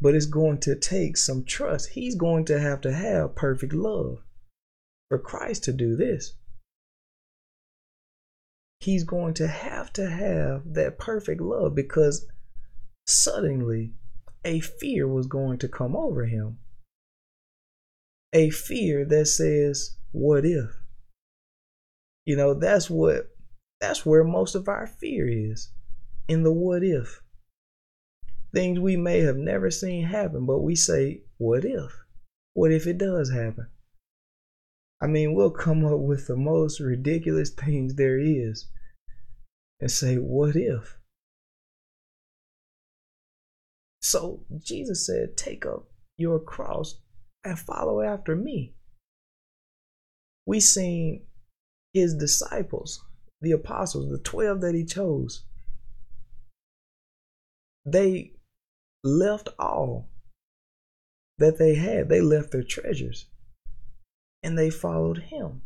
But 0.00 0.14
it's 0.14 0.26
going 0.26 0.58
to 0.60 0.74
take 0.74 1.16
some 1.16 1.44
trust. 1.44 1.90
He's 1.90 2.14
going 2.14 2.46
to 2.46 2.58
have 2.58 2.80
to 2.82 2.92
have 2.92 3.36
perfect 3.36 3.72
love 3.72 4.18
for 5.08 5.18
Christ 5.18 5.64
to 5.64 5.72
do 5.72 5.94
this. 5.94 6.34
He's 8.80 9.04
going 9.04 9.34
to 9.34 9.46
have 9.46 9.92
to 9.94 10.08
have 10.08 10.72
that 10.72 10.98
perfect 10.98 11.42
love 11.42 11.74
because 11.74 12.26
suddenly 13.06 13.92
a 14.44 14.60
fear 14.60 15.06
was 15.06 15.26
going 15.26 15.58
to 15.58 15.68
come 15.68 15.96
over 15.96 16.26
him. 16.26 16.58
A 18.32 18.50
fear 18.50 19.04
that 19.04 19.26
says, 19.26 19.96
What 20.12 20.44
if? 20.44 20.70
You 22.24 22.36
know, 22.36 22.54
that's 22.54 22.88
what 22.88 23.30
that's 23.80 24.04
where 24.04 24.24
most 24.24 24.54
of 24.54 24.68
our 24.68 24.86
fear 24.86 25.26
is 25.28 25.70
in 26.28 26.42
the 26.44 26.52
what 26.52 26.84
if. 26.84 27.22
Things 28.54 28.78
we 28.78 28.96
may 28.96 29.20
have 29.20 29.36
never 29.36 29.70
seen 29.70 30.04
happen, 30.04 30.46
but 30.46 30.58
we 30.58 30.76
say, 30.76 31.22
what 31.38 31.64
if? 31.64 31.92
What 32.54 32.72
if 32.72 32.86
it 32.86 32.98
does 32.98 33.30
happen? 33.30 33.68
I 35.00 35.06
mean, 35.06 35.34
we'll 35.34 35.50
come 35.50 35.84
up 35.84 35.98
with 35.98 36.26
the 36.26 36.36
most 36.36 36.78
ridiculous 36.78 37.50
things 37.50 37.94
there 37.94 38.18
is 38.18 38.68
and 39.80 39.90
say, 39.90 40.16
what 40.16 40.56
if? 40.56 40.99
So 44.02 44.44
Jesus 44.58 45.06
said, 45.06 45.36
take 45.36 45.66
up 45.66 45.86
your 46.16 46.38
cross 46.38 47.00
and 47.44 47.58
follow 47.58 48.00
after 48.00 48.34
me. 48.34 48.74
We 50.46 50.60
seen 50.60 51.26
his 51.92 52.14
disciples, 52.14 53.04
the 53.40 53.52
apostles, 53.52 54.10
the 54.10 54.18
12 54.18 54.60
that 54.62 54.74
he 54.74 54.84
chose, 54.84 55.44
they 57.84 58.32
left 59.02 59.48
all 59.58 60.08
that 61.38 61.58
they 61.58 61.74
had. 61.74 62.08
They 62.08 62.20
left 62.20 62.52
their 62.52 62.62
treasures 62.62 63.26
and 64.42 64.58
they 64.58 64.70
followed 64.70 65.18
him. 65.18 65.62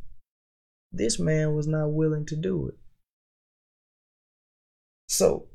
this 0.92 1.18
man 1.18 1.54
was 1.54 1.66
not 1.66 1.88
willing 1.88 2.24
to 2.26 2.36
do 2.36 2.68
it. 2.68 2.74
So 5.08 5.48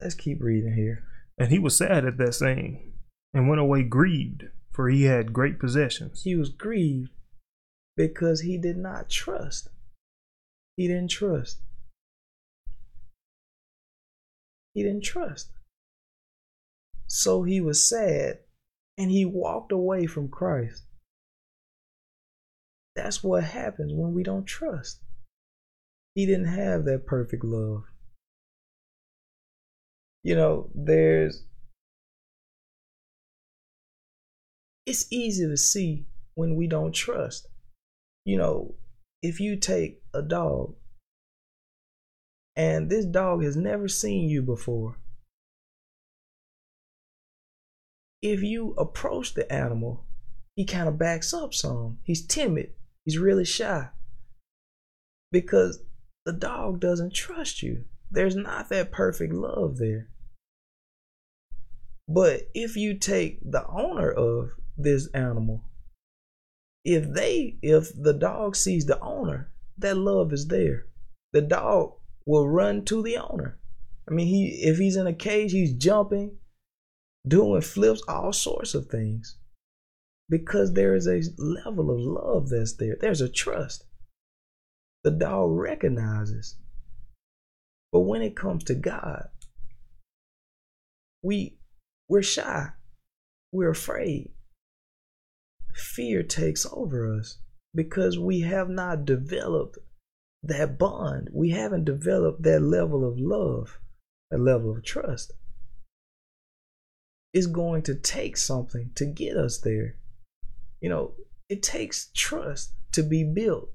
let's 0.00 0.14
keep 0.14 0.42
reading 0.42 0.74
here. 0.74 1.04
And 1.38 1.50
he 1.50 1.58
was 1.58 1.76
sad 1.76 2.04
at 2.04 2.18
that 2.18 2.34
saying, 2.34 2.92
and 3.32 3.48
went 3.48 3.60
away 3.60 3.82
grieved, 3.82 4.44
for 4.72 4.88
he 4.88 5.04
had 5.04 5.32
great 5.32 5.58
possessions. 5.58 6.22
He 6.22 6.34
was 6.34 6.48
grieved 6.50 7.10
because 7.96 8.42
he 8.42 8.58
did 8.58 8.76
not 8.76 9.10
trust. 9.10 9.68
He 10.76 10.86
didn't 10.86 11.10
trust. 11.10 11.58
He 14.74 14.82
didn't 14.84 15.04
trust. 15.04 15.50
So 17.08 17.42
he 17.42 17.60
was 17.60 17.88
sad 17.88 18.38
and 18.96 19.10
he 19.10 19.24
walked 19.24 19.72
away 19.72 20.06
from 20.06 20.28
Christ. 20.28 20.84
That's 22.94 23.24
what 23.24 23.44
happens 23.44 23.92
when 23.92 24.14
we 24.14 24.22
don't 24.22 24.44
trust. 24.44 25.00
He 26.14 26.26
didn't 26.26 26.46
have 26.46 26.84
that 26.84 27.06
perfect 27.06 27.44
love. 27.44 27.84
You 30.28 30.36
know, 30.36 30.68
there's. 30.74 31.42
It's 34.84 35.10
easy 35.10 35.48
to 35.48 35.56
see 35.56 36.04
when 36.34 36.54
we 36.54 36.66
don't 36.66 36.92
trust. 36.92 37.46
You 38.26 38.36
know, 38.36 38.74
if 39.22 39.40
you 39.40 39.56
take 39.56 40.02
a 40.12 40.20
dog 40.20 40.74
and 42.54 42.90
this 42.90 43.06
dog 43.06 43.42
has 43.42 43.56
never 43.56 43.88
seen 43.88 44.28
you 44.28 44.42
before, 44.42 44.98
if 48.20 48.42
you 48.42 48.74
approach 48.76 49.32
the 49.32 49.50
animal, 49.50 50.04
he 50.56 50.66
kind 50.66 50.90
of 50.90 50.98
backs 50.98 51.32
up 51.32 51.54
some. 51.54 52.00
He's 52.02 52.26
timid. 52.26 52.74
He's 53.06 53.16
really 53.16 53.46
shy 53.46 53.88
because 55.32 55.82
the 56.26 56.34
dog 56.34 56.80
doesn't 56.80 57.14
trust 57.14 57.62
you. 57.62 57.86
There's 58.10 58.36
not 58.36 58.68
that 58.68 58.92
perfect 58.92 59.32
love 59.32 59.78
there. 59.78 60.10
But 62.08 62.48
if 62.54 62.74
you 62.74 62.94
take 62.94 63.38
the 63.42 63.66
owner 63.68 64.10
of 64.10 64.52
this 64.78 65.08
animal, 65.08 65.64
if 66.84 67.12
they 67.12 67.58
if 67.60 67.90
the 67.94 68.14
dog 68.14 68.56
sees 68.56 68.86
the 68.86 68.98
owner, 69.00 69.52
that 69.76 69.98
love 69.98 70.32
is 70.32 70.46
there. 70.46 70.86
The 71.32 71.42
dog 71.42 71.92
will 72.24 72.48
run 72.48 72.86
to 72.86 73.02
the 73.02 73.18
owner. 73.18 73.58
I 74.08 74.14
mean, 74.14 74.26
he 74.26 74.62
if 74.62 74.78
he's 74.78 74.96
in 74.96 75.06
a 75.06 75.12
cage, 75.12 75.52
he's 75.52 75.74
jumping, 75.74 76.38
doing 77.26 77.60
flips, 77.60 78.02
all 78.08 78.32
sorts 78.32 78.74
of 78.74 78.86
things. 78.86 79.36
Because 80.30 80.72
there 80.72 80.94
is 80.94 81.06
a 81.06 81.22
level 81.38 81.90
of 81.90 82.00
love 82.00 82.48
that's 82.48 82.74
there. 82.74 82.96
There's 82.98 83.20
a 83.20 83.28
trust. 83.28 83.84
The 85.04 85.10
dog 85.10 85.50
recognizes. 85.52 86.56
But 87.92 88.00
when 88.00 88.22
it 88.22 88.36
comes 88.36 88.64
to 88.64 88.74
God, 88.74 89.28
we 91.22 91.57
we're 92.08 92.22
shy. 92.22 92.68
We're 93.52 93.70
afraid. 93.70 94.30
Fear 95.74 96.22
takes 96.24 96.66
over 96.72 97.18
us 97.18 97.38
because 97.74 98.18
we 98.18 98.40
have 98.40 98.68
not 98.68 99.04
developed 99.04 99.78
that 100.42 100.78
bond. 100.78 101.30
We 101.32 101.50
haven't 101.50 101.84
developed 101.84 102.42
that 102.42 102.60
level 102.60 103.06
of 103.06 103.18
love, 103.18 103.78
that 104.30 104.40
level 104.40 104.70
of 104.70 104.84
trust. 104.84 105.32
It's 107.34 107.46
going 107.46 107.82
to 107.82 107.94
take 107.94 108.36
something 108.36 108.90
to 108.94 109.04
get 109.04 109.36
us 109.36 109.58
there. 109.58 109.96
You 110.80 110.88
know, 110.88 111.12
it 111.48 111.62
takes 111.62 112.10
trust 112.14 112.72
to 112.92 113.02
be 113.02 113.22
built. 113.22 113.70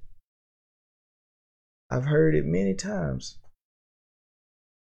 I've 1.89 2.05
heard 2.05 2.33
it 2.33 2.45
many 2.45 2.73
times 2.73 3.37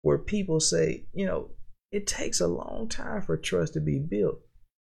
where 0.03 0.19
people 0.19 0.59
say, 0.59 1.05
you 1.13 1.27
know, 1.27 1.51
it 1.97 2.07
takes 2.07 2.43
a 2.43 2.47
long 2.47 2.91
time 2.91 3.23
for 3.23 3.39
trust 3.39 3.73
to 3.73 3.81
be 3.81 3.99
built, 3.99 4.39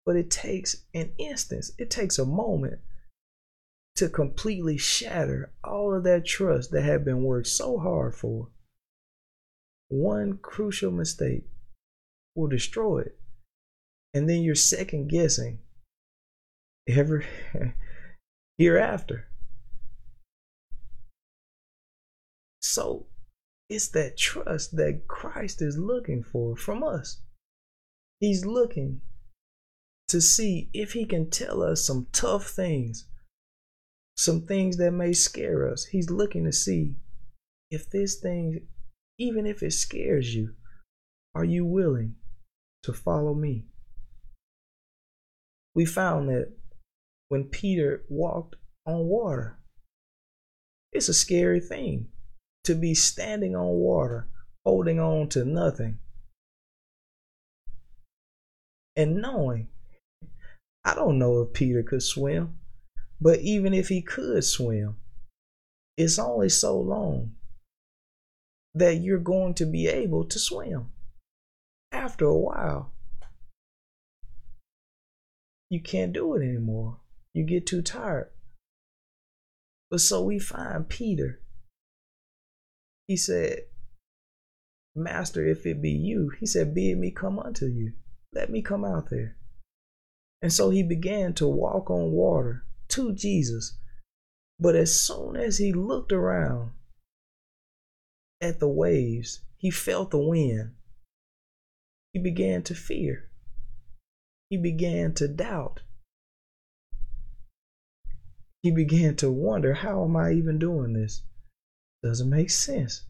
but 0.07 0.15
it 0.15 0.31
takes 0.31 0.85
an 0.95 1.11
instance, 1.19 1.71
it 1.77 1.91
takes 1.91 2.17
a 2.17 2.25
moment 2.25 2.79
to 3.95 4.09
completely 4.09 4.75
shatter 4.75 5.53
all 5.63 5.93
of 5.93 6.03
that 6.03 6.25
trust 6.25 6.71
that 6.71 6.81
had 6.81 7.05
been 7.05 7.23
worked 7.23 7.45
so 7.45 7.77
hard 7.77 8.15
for. 8.15 8.49
One 9.87 10.39
crucial 10.41 10.91
mistake 10.91 11.43
will 12.33 12.47
destroy 12.47 13.01
it. 13.01 13.19
And 14.11 14.27
then 14.27 14.41
you're 14.41 14.55
second 14.55 15.07
guessing 15.07 15.59
every 16.87 17.27
hereafter. 18.57 19.27
So 22.61 23.05
it's 23.69 23.87
that 23.89 24.17
trust 24.17 24.75
that 24.75 25.07
Christ 25.07 25.61
is 25.61 25.77
looking 25.77 26.23
for 26.23 26.55
from 26.55 26.83
us. 26.83 27.21
He's 28.19 28.45
looking 28.45 29.01
to 30.07 30.21
see 30.21 30.69
if 30.73 30.93
he 30.93 31.05
can 31.05 31.29
tell 31.29 31.63
us 31.63 31.85
some 31.85 32.07
tough 32.11 32.47
things, 32.47 33.07
some 34.15 34.41
things 34.41 34.77
that 34.77 34.91
may 34.91 35.13
scare 35.13 35.69
us. 35.69 35.85
He's 35.85 36.09
looking 36.09 36.45
to 36.45 36.51
see 36.51 36.95
if 37.71 37.89
this 37.89 38.19
thing, 38.19 38.67
even 39.17 39.45
if 39.45 39.63
it 39.63 39.73
scares 39.73 40.35
you, 40.35 40.53
are 41.33 41.43
you 41.43 41.65
willing 41.65 42.15
to 42.83 42.93
follow 42.93 43.33
me? 43.33 43.65
We 45.73 45.85
found 45.85 46.29
that 46.29 46.53
when 47.27 47.45
Peter 47.45 48.05
walked 48.07 48.55
on 48.85 49.07
water, 49.07 49.59
it's 50.93 51.09
a 51.09 51.13
scary 51.13 51.59
thing 51.59 52.07
to 52.65 52.75
be 52.75 52.93
standing 52.93 53.55
on 53.55 53.67
water, 53.67 54.27
holding 54.65 54.99
on 54.99 55.29
to 55.29 55.45
nothing, 55.45 55.99
and 58.95 59.21
knowing. 59.21 59.67
I 60.83 60.93
don't 60.93 61.17
know 61.17 61.41
if 61.41 61.53
Peter 61.53 61.81
could 61.81 62.03
swim, 62.03 62.57
but 63.19 63.39
even 63.39 63.73
if 63.73 63.89
he 63.89 64.01
could 64.01 64.43
swim, 64.43 64.97
it's 65.97 66.19
only 66.19 66.49
so 66.49 66.79
long 66.79 67.35
that 68.73 68.95
you're 68.95 69.19
going 69.19 69.53
to 69.55 69.65
be 69.65 69.87
able 69.87 70.25
to 70.25 70.37
swim. 70.37 70.91
After 71.91 72.25
a 72.25 72.37
while, 72.37 72.91
you 75.69 75.81
can't 75.81 76.13
do 76.13 76.35
it 76.35 76.43
anymore. 76.43 76.97
You 77.33 77.45
get 77.45 77.65
too 77.65 77.81
tired. 77.81 78.29
But 79.89 80.01
so 80.01 80.23
we 80.23 80.39
find 80.39 80.89
Peter 80.89 81.41
he 83.07 83.17
said, 83.17 83.61
Master, 84.95 85.45
if 85.45 85.65
it 85.65 85.81
be 85.81 85.91
you, 85.91 86.31
he 86.39 86.45
said, 86.45 86.73
Bid 86.73 86.97
me 86.97 87.11
come 87.11 87.37
unto 87.39 87.65
you. 87.65 87.93
Let 88.33 88.49
me 88.49 88.61
come 88.61 88.85
out 88.85 89.09
there. 89.09 89.35
And 90.41 90.51
so 90.51 90.69
he 90.69 90.83
began 90.83 91.33
to 91.35 91.47
walk 91.47 91.89
on 91.89 92.11
water 92.11 92.65
to 92.89 93.13
Jesus. 93.13 93.77
But 94.59 94.75
as 94.75 94.97
soon 94.97 95.35
as 95.35 95.57
he 95.57 95.73
looked 95.73 96.11
around 96.11 96.71
at 98.39 98.59
the 98.59 98.69
waves, 98.69 99.41
he 99.57 99.69
felt 99.69 100.11
the 100.11 100.17
wind. 100.17 100.73
He 102.13 102.19
began 102.19 102.63
to 102.63 102.75
fear. 102.75 103.29
He 104.49 104.57
began 104.57 105.13
to 105.15 105.27
doubt. 105.27 105.81
He 108.61 108.71
began 108.71 109.15
to 109.17 109.29
wonder, 109.29 109.73
how 109.73 110.05
am 110.05 110.15
I 110.15 110.31
even 110.31 110.57
doing 110.57 110.93
this? 110.93 111.23
Doesn't 112.05 112.29
make 112.29 112.51
sense. 112.51 113.01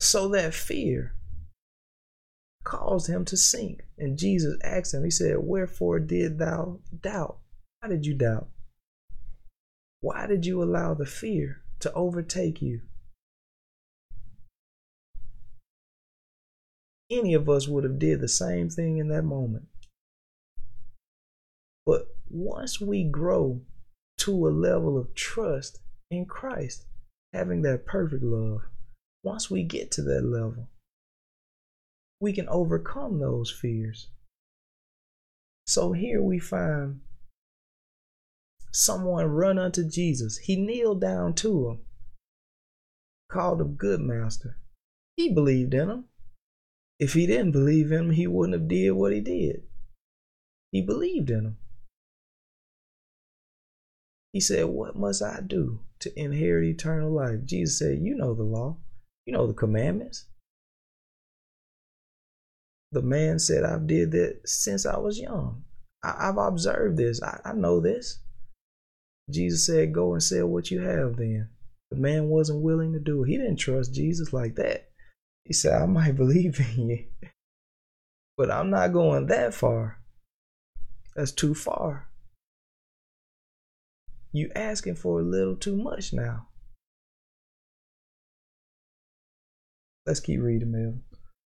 So 0.00 0.26
that 0.30 0.52
fear 0.52 1.14
caused 2.64 3.08
him 3.08 3.24
to 3.26 3.36
sink. 3.36 3.84
And 3.96 4.18
Jesus 4.18 4.58
asked 4.64 4.92
him, 4.92 5.04
He 5.04 5.12
said, 5.12 5.36
Wherefore 5.38 6.00
did 6.00 6.40
thou 6.40 6.80
doubt? 7.00 7.38
Why 7.78 7.90
did 7.90 8.06
you 8.06 8.14
doubt? 8.14 8.48
Why 10.00 10.26
did 10.26 10.44
you 10.44 10.64
allow 10.64 10.94
the 10.94 11.06
fear 11.06 11.62
to 11.78 11.92
overtake 11.92 12.60
you? 12.60 12.80
Any 17.08 17.34
of 17.34 17.48
us 17.48 17.68
would 17.68 17.84
have 17.84 18.00
did 18.00 18.20
the 18.20 18.26
same 18.26 18.68
thing 18.68 18.98
in 18.98 19.06
that 19.08 19.22
moment. 19.22 19.66
But 21.86 22.08
once 22.28 22.80
we 22.80 23.04
grow 23.04 23.60
to 24.18 24.48
a 24.48 24.50
level 24.50 24.98
of 24.98 25.14
trust 25.14 25.78
in 26.10 26.26
Christ, 26.26 26.86
having 27.32 27.62
that 27.62 27.86
perfect 27.86 28.22
love. 28.22 28.62
Once 29.22 29.50
we 29.50 29.62
get 29.62 29.90
to 29.92 30.02
that 30.02 30.22
level, 30.22 30.68
we 32.20 32.32
can 32.32 32.48
overcome 32.48 33.18
those 33.18 33.50
fears. 33.50 34.08
So 35.66 35.92
here 35.92 36.22
we 36.22 36.38
find 36.38 37.00
someone 38.72 39.26
run 39.26 39.58
unto 39.58 39.88
Jesus. 39.88 40.38
He 40.38 40.56
kneeled 40.56 41.00
down 41.00 41.34
to 41.34 41.68
him, 41.68 41.78
called 43.30 43.60
him 43.60 43.74
good 43.74 44.00
master. 44.00 44.58
He 45.16 45.32
believed 45.32 45.74
in 45.74 45.88
him. 45.88 46.04
If 46.98 47.14
he 47.14 47.26
didn't 47.26 47.52
believe 47.52 47.90
in 47.90 48.04
him, 48.04 48.10
he 48.10 48.26
wouldn't 48.26 48.60
have 48.60 48.68
did 48.68 48.92
what 48.92 49.12
he 49.12 49.20
did. 49.20 49.62
He 50.70 50.82
believed 50.82 51.30
in 51.30 51.44
him. 51.44 51.56
He 54.32 54.40
said, 54.40 54.66
What 54.66 54.96
must 54.96 55.22
I 55.22 55.40
do 55.40 55.80
to 56.04 56.20
inherit 56.20 56.64
eternal 56.64 57.10
life? 57.10 57.44
Jesus 57.44 57.78
said, 57.78 57.98
You 58.00 58.14
know 58.14 58.34
the 58.34 58.44
law, 58.44 58.76
you 59.26 59.32
know 59.32 59.46
the 59.46 59.52
commandments. 59.52 60.26
The 62.92 63.02
man 63.02 63.38
said, 63.38 63.64
I've 63.64 63.86
did 63.86 64.12
that 64.12 64.40
since 64.46 64.86
I 64.86 64.96
was 64.98 65.18
young. 65.18 65.64
I, 66.04 66.26
have 66.26 66.38
observed 66.38 66.96
this. 66.96 67.22
I, 67.22 67.40
I 67.44 67.52
know 67.52 67.80
this. 67.80 68.20
Jesus 69.30 69.66
said, 69.66 69.92
Go 69.92 70.12
and 70.12 70.22
sell 70.22 70.46
what 70.46 70.70
you 70.70 70.82
have 70.82 71.16
then. 71.16 71.48
The 71.90 71.96
man 71.96 72.28
wasn't 72.28 72.62
willing 72.62 72.92
to 72.92 73.00
do 73.00 73.24
it. 73.24 73.28
He 73.28 73.36
didn't 73.36 73.56
trust 73.56 73.94
Jesus 73.94 74.32
like 74.32 74.54
that. 74.56 74.90
He 75.44 75.52
said, 75.52 75.80
I 75.80 75.86
might 75.86 76.16
believe 76.16 76.60
in 76.60 76.88
you, 76.90 77.04
but 78.36 78.50
I'm 78.50 78.70
not 78.70 78.92
going 78.92 79.26
that 79.26 79.54
far. 79.54 79.98
That's 81.16 81.32
too 81.32 81.54
far. 81.54 82.08
You 84.34 84.50
asking 84.56 84.96
for 84.96 85.20
a 85.20 85.22
little 85.22 85.54
too 85.54 85.76
much 85.76 86.12
now. 86.12 86.48
Let's 90.04 90.18
keep 90.18 90.40
reading, 90.40 90.72
Mel. 90.72 90.94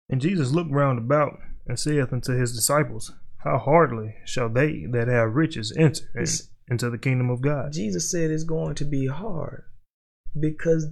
And 0.08 0.20
Jesus 0.20 0.52
looked 0.52 0.70
round 0.70 1.00
about 1.00 1.40
and 1.66 1.76
saith 1.76 2.12
unto 2.12 2.38
his 2.38 2.54
disciples, 2.54 3.10
How 3.38 3.58
hardly 3.58 4.14
shall 4.24 4.48
they 4.48 4.86
that 4.92 5.08
have 5.08 5.34
riches 5.34 5.76
enter 5.76 6.04
in, 6.14 6.26
into 6.70 6.88
the 6.88 6.96
kingdom 6.96 7.28
of 7.28 7.40
God? 7.40 7.72
Jesus 7.72 8.08
said 8.08 8.30
it's 8.30 8.44
going 8.44 8.76
to 8.76 8.84
be 8.84 9.08
hard 9.08 9.64
because 10.38 10.86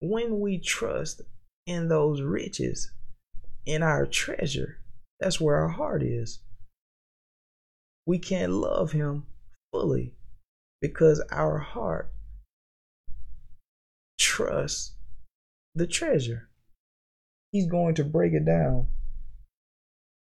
when 0.00 0.40
we 0.40 0.58
trust 0.58 1.22
in 1.64 1.86
those 1.86 2.22
riches, 2.22 2.90
in 3.64 3.84
our 3.84 4.04
treasure, 4.04 4.80
that's 5.20 5.40
where 5.40 5.58
our 5.58 5.68
heart 5.68 6.02
is. 6.02 6.40
We 8.04 8.18
can't 8.18 8.50
love 8.50 8.90
Him 8.90 9.26
fully 9.78 10.12
because 10.80 11.22
our 11.30 11.58
heart 11.58 12.10
trusts 14.18 14.94
the 15.74 15.86
treasure. 15.86 16.48
He's 17.52 17.66
going 17.66 17.94
to 17.96 18.04
break 18.04 18.32
it 18.32 18.44
down 18.44 18.88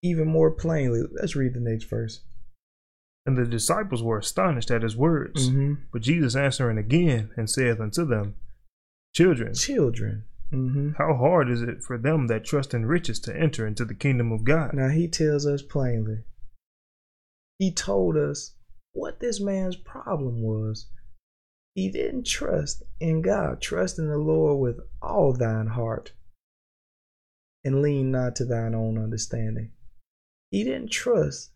even 0.03 0.27
more 0.27 0.51
plainly. 0.51 1.01
Let's 1.11 1.35
read 1.35 1.53
the 1.53 1.59
next 1.59 1.85
verse. 1.85 2.21
And 3.25 3.37
the 3.37 3.45
disciples 3.45 4.03
were 4.03 4.19
astonished 4.19 4.69
at 4.69 4.83
his 4.83 4.95
words. 4.95 5.49
Mm-hmm. 5.49 5.73
But 5.91 6.03
Jesus 6.03 6.35
answering 6.35 6.77
again 6.77 7.31
and 7.35 7.49
saith 7.49 7.79
unto 7.79 8.05
them, 8.05 8.35
Children, 9.15 9.55
children, 9.55 10.25
mm-hmm. 10.53 10.91
how 10.97 11.15
hard 11.15 11.49
is 11.49 11.61
it 11.61 11.81
for 11.81 11.97
them 11.97 12.27
that 12.27 12.43
trust 12.43 12.73
in 12.73 12.85
riches 12.85 13.19
to 13.21 13.35
enter 13.35 13.65
into 13.65 13.85
the 13.85 13.95
kingdom 13.95 14.31
of 14.31 14.43
God? 14.43 14.73
Now 14.73 14.89
he 14.89 15.07
tells 15.07 15.47
us 15.47 15.63
plainly. 15.63 16.19
He 17.57 17.71
told 17.71 18.17
us 18.17 18.54
what 18.95 19.19
this 19.19 19.39
man's 19.41 19.75
problem 19.75 20.41
was. 20.41 20.87
He 21.75 21.91
didn't 21.91 22.25
trust 22.25 22.83
in 23.01 23.21
God. 23.21 23.61
Trust 23.61 23.99
in 23.99 24.07
the 24.07 24.17
Lord 24.17 24.59
with 24.59 24.79
all 25.01 25.33
thine 25.33 25.67
heart 25.67 26.13
and 27.65 27.81
lean 27.81 28.11
not 28.11 28.35
to 28.37 28.45
thine 28.45 28.73
own 28.73 28.97
understanding. 28.97 29.71
He 30.49 30.63
didn't 30.63 30.91
trust 30.91 31.51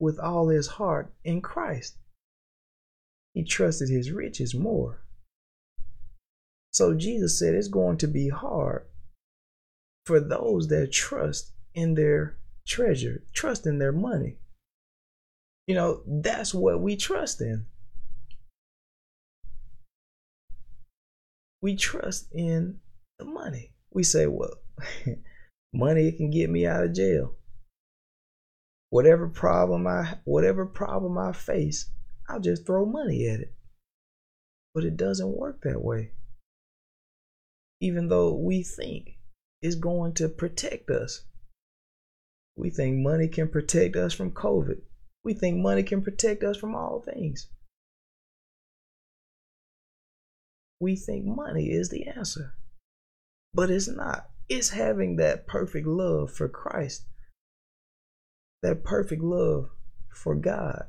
with 0.00 0.18
all 0.18 0.48
his 0.48 0.66
heart 0.66 1.12
in 1.24 1.40
Christ. 1.40 1.96
He 3.34 3.44
trusted 3.44 3.88
his 3.88 4.10
riches 4.10 4.52
more. 4.52 5.04
So 6.72 6.94
Jesus 6.94 7.38
said 7.38 7.54
it's 7.54 7.68
going 7.68 7.98
to 7.98 8.08
be 8.08 8.28
hard 8.28 8.86
for 10.04 10.18
those 10.18 10.66
that 10.68 10.90
trust 10.90 11.52
in 11.74 11.94
their 11.94 12.38
treasure, 12.66 13.22
trust 13.32 13.66
in 13.66 13.78
their 13.78 13.92
money. 13.92 14.38
You 15.72 15.78
know, 15.78 16.02
that's 16.06 16.52
what 16.52 16.82
we 16.82 16.96
trust 16.96 17.40
in. 17.40 17.64
We 21.62 21.76
trust 21.76 22.28
in 22.30 22.80
the 23.18 23.24
money. 23.24 23.72
We 23.90 24.02
say, 24.02 24.26
well, 24.26 24.52
money 25.72 26.12
can 26.12 26.30
get 26.30 26.50
me 26.50 26.66
out 26.66 26.84
of 26.84 26.92
jail. 26.92 27.36
Whatever 28.90 29.28
problem 29.28 29.86
I 29.86 30.18
whatever 30.24 30.66
problem 30.66 31.16
I 31.16 31.32
face, 31.32 31.88
I'll 32.28 32.38
just 32.38 32.66
throw 32.66 32.84
money 32.84 33.26
at 33.26 33.40
it. 33.40 33.54
But 34.74 34.84
it 34.84 34.98
doesn't 34.98 35.38
work 35.38 35.62
that 35.62 35.82
way. 35.82 36.10
Even 37.80 38.08
though 38.08 38.34
we 38.34 38.62
think 38.62 39.16
it's 39.62 39.76
going 39.76 40.12
to 40.16 40.28
protect 40.28 40.90
us. 40.90 41.24
We 42.58 42.68
think 42.68 42.98
money 42.98 43.26
can 43.26 43.48
protect 43.48 43.96
us 43.96 44.12
from 44.12 44.32
COVID. 44.32 44.82
We 45.24 45.34
think 45.34 45.58
money 45.58 45.82
can 45.82 46.02
protect 46.02 46.42
us 46.42 46.56
from 46.56 46.74
all 46.74 47.00
things. 47.00 47.48
We 50.80 50.96
think 50.96 51.24
money 51.24 51.70
is 51.70 51.90
the 51.90 52.08
answer, 52.08 52.54
but 53.54 53.70
it's 53.70 53.88
not. 53.88 54.30
It's 54.48 54.70
having 54.70 55.16
that 55.16 55.46
perfect 55.46 55.86
love 55.86 56.32
for 56.32 56.48
Christ, 56.48 57.04
that 58.62 58.82
perfect 58.82 59.22
love 59.22 59.70
for 60.12 60.34
God. 60.34 60.86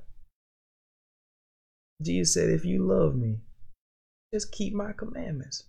Jesus 2.02 2.34
said, 2.34 2.50
If 2.50 2.66
you 2.66 2.84
love 2.84 3.16
me, 3.16 3.42
just 4.34 4.52
keep 4.52 4.74
my 4.74 4.94
commandments. 4.94 5.66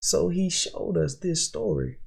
So 0.00 0.28
he 0.28 0.50
showed 0.50 0.96
us 0.96 1.14
this 1.14 1.46
story 1.46 1.98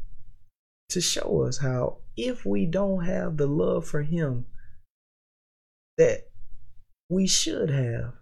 to 0.90 1.00
show 1.00 1.44
us 1.44 1.60
how 1.60 2.00
if 2.18 2.46
we 2.46 2.66
don't 2.66 3.06
have 3.06 3.38
the 3.38 3.48
love 3.48 3.88
for 3.88 4.04
him 4.04 4.46
that 5.98 6.28
we 7.10 7.28
should 7.28 7.70
have. 7.70 8.14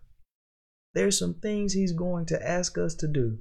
There's 0.93 1.17
some 1.17 1.33
things 1.35 1.73
he's 1.73 1.93
going 1.93 2.25
to 2.27 2.47
ask 2.47 2.77
us 2.77 2.93
to 2.95 3.07
do. 3.07 3.39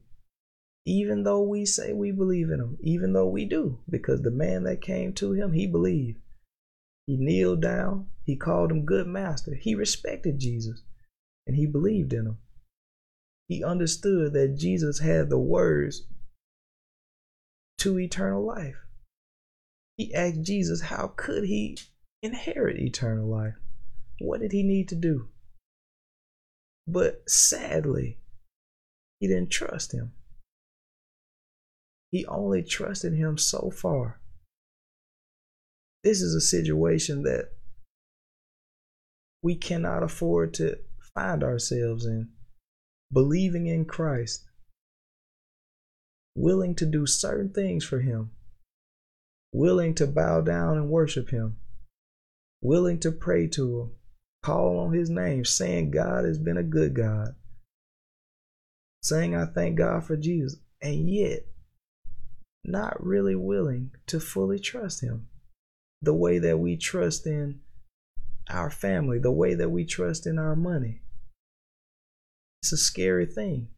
Even 0.85 1.23
though 1.23 1.43
we 1.43 1.65
say 1.65 1.93
we 1.93 2.11
believe 2.11 2.51
in 2.51 2.59
him, 2.59 2.77
even 2.81 3.13
though 3.13 3.29
we 3.29 3.45
do, 3.45 3.79
because 3.89 4.23
the 4.23 4.31
man 4.31 4.65
that 4.65 4.81
came 4.81 5.13
to 5.15 5.33
him, 5.33 5.53
he 5.53 5.67
believed. 5.67 6.19
He 7.07 7.17
kneeled 7.17 7.61
down, 7.61 8.07
he 8.25 8.37
called 8.37 8.71
him 8.71 8.85
good 8.85 9.07
master. 9.07 9.55
He 9.55 9.75
respected 9.75 10.39
Jesus 10.39 10.83
and 11.47 11.57
he 11.57 11.67
believed 11.67 12.13
in 12.13 12.27
him. 12.27 12.39
He 13.49 13.63
understood 13.63 14.33
that 14.33 14.57
Jesus 14.57 15.01
had 15.01 15.29
the 15.29 15.39
words 15.39 16.07
to 17.79 17.99
eternal 17.99 18.45
life. 18.45 18.77
He 19.97 20.15
asked 20.15 20.43
Jesus, 20.43 20.81
how 20.83 21.13
could 21.17 21.45
he 21.45 21.77
inherit 22.23 22.79
eternal 22.79 23.29
life? 23.29 23.55
What 24.21 24.41
did 24.41 24.53
he 24.53 24.63
need 24.63 24.89
to 24.89 24.95
do? 24.95 25.29
But 26.87 27.29
sadly, 27.29 28.19
he 29.21 29.29
didn't 29.29 29.51
trust 29.51 29.93
him. 29.93 30.13
He 32.11 32.27
only 32.27 32.63
trusted 32.63 33.15
him 33.15 33.39
so 33.39 33.71
far. 33.71 34.21
This 36.05 36.21
is 36.21 36.35
a 36.35 36.41
situation 36.41 37.23
that 37.23 37.51
we 39.43 39.55
cannot 39.55 40.03
afford 40.03 40.55
to 40.55 40.79
find 41.15 41.43
ourselves 41.43 42.07
in. 42.07 42.31
Believing 43.13 43.67
in 43.67 43.85
Christ, 43.85 44.45
willing 46.35 46.75
to 46.77 46.87
do 46.87 47.07
certain 47.07 47.51
things 47.51 47.85
for 47.85 48.01
Him, 48.01 48.31
willing 49.53 49.95
to 49.97 50.07
bow 50.07 50.41
down 50.41 50.79
and 50.79 50.89
worship 50.89 51.31
Him, 51.31 51.59
willing 52.63 52.99
to 53.01 53.13
pray 53.13 53.47
to 53.49 53.81
Him, 53.81 53.91
call 54.43 54.79
on 54.79 54.93
his 54.93 55.09
name, 55.09 55.45
saying 55.45 55.91
God 55.91 56.25
has 56.25 56.39
been 56.39 56.57
a 56.57 56.63
good 56.63 56.95
God, 56.95 57.35
saying 59.03 59.37
I 59.37 59.47
thank 59.47 59.77
God 59.77 60.05
for 60.05 60.17
Jesus, 60.17 60.59
and 60.81 61.09
yet 61.09 61.47
not 62.65 63.05
really 63.05 63.35
willing 63.35 63.91
to 64.07 64.21
fully 64.21 64.59
trust 64.59 65.03
him 65.03 65.29
the 66.01 66.15
way 66.15 66.39
that 66.39 66.59
we 66.59 66.77
trust 66.77 67.27
in 67.27 67.61
our 68.51 68.71
family, 68.71 69.19
the 69.19 69.31
way 69.31 69.55
that 69.55 69.71
we 69.71 69.85
trust 69.85 70.27
in 70.27 70.39
our 70.39 70.57
money. 70.57 71.01
It's 72.63 72.73
a 72.73 72.77
scary 72.77 73.27
thing. 73.27 73.69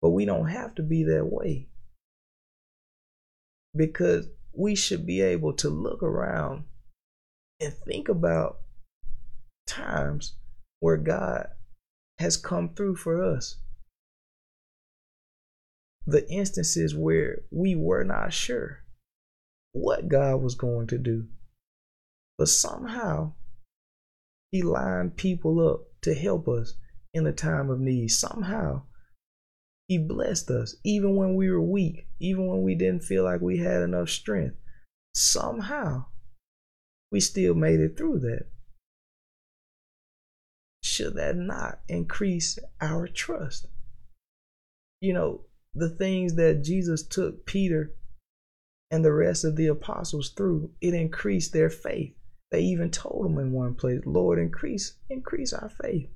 But 0.00 0.10
we 0.10 0.26
don't 0.26 0.48
have 0.48 0.74
to 0.74 0.82
be 0.82 1.04
that 1.04 1.26
way 1.26 1.68
because 3.74 4.28
we 4.52 4.74
should 4.74 5.06
be 5.06 5.22
able 5.22 5.54
to 5.54 5.68
look 5.70 6.02
around 6.02 6.64
and 7.60 7.72
think 7.72 8.08
about 8.08 8.58
times 9.66 10.36
where 10.80 10.96
God 10.96 11.48
has 12.18 12.36
come 12.36 12.74
through 12.74 12.96
for 12.96 13.22
us. 13.22 13.56
The 16.06 16.28
instances 16.30 16.94
where 16.94 17.42
we 17.50 17.74
were 17.74 18.04
not 18.04 18.32
sure 18.32 18.80
what 19.72 20.08
God 20.08 20.42
was 20.42 20.54
going 20.54 20.86
to 20.88 20.98
do, 20.98 21.26
but 22.38 22.48
somehow 22.48 23.32
He 24.52 24.62
lined 24.62 25.16
people 25.16 25.66
up 25.66 25.86
to 26.02 26.14
help 26.14 26.46
us 26.46 26.74
in 27.12 27.24
the 27.24 27.32
time 27.32 27.70
of 27.70 27.80
need. 27.80 28.08
Somehow 28.08 28.82
He 29.88 29.98
blessed 29.98 30.50
us, 30.50 30.76
even 30.84 31.16
when 31.16 31.34
we 31.34 31.50
were 31.50 31.62
weak, 31.62 32.06
even 32.20 32.46
when 32.46 32.62
we 32.62 32.74
didn't 32.74 33.04
feel 33.04 33.24
like 33.24 33.40
we 33.40 33.58
had 33.58 33.82
enough 33.82 34.10
strength. 34.10 34.56
Somehow 35.14 36.06
we 37.10 37.20
still 37.20 37.54
made 37.54 37.80
it 37.80 37.96
through 37.96 38.20
that. 38.20 38.46
Should 40.94 41.14
that 41.16 41.36
not 41.36 41.80
increase 41.88 42.58
our 42.80 43.08
trust? 43.08 43.66
You 45.00 45.12
know, 45.12 45.40
the 45.74 45.90
things 45.90 46.36
that 46.36 46.62
Jesus 46.62 47.02
took 47.02 47.44
Peter 47.46 47.92
and 48.90 49.04
the 49.04 49.12
rest 49.12 49.44
of 49.44 49.56
the 49.56 49.66
apostles 49.66 50.30
through, 50.30 50.70
it 50.80 50.94
increased 50.94 51.52
their 51.52 51.68
faith. 51.70 52.14
They 52.52 52.60
even 52.60 52.90
told 52.90 53.24
them 53.24 53.38
in 53.38 53.52
one 53.52 53.74
place, 53.74 54.00
Lord, 54.04 54.38
increase, 54.38 54.94
increase 55.10 55.52
our 55.52 55.68
faith, 55.68 56.08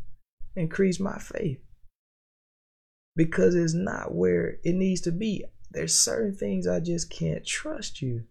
increase 0.55 1.01
my 1.01 1.19
faith. 1.19 1.59
Because 3.17 3.57
it's 3.57 3.75
not 3.75 4.15
where 4.15 4.59
it 4.63 4.75
needs 4.77 5.01
to 5.03 5.13
be. 5.13 5.45
There's 5.73 5.99
certain 5.99 6.37
things 6.37 6.69
I 6.69 6.79
just 6.79 7.11
can't 7.11 7.45
trust 7.45 8.01
you 8.01 8.25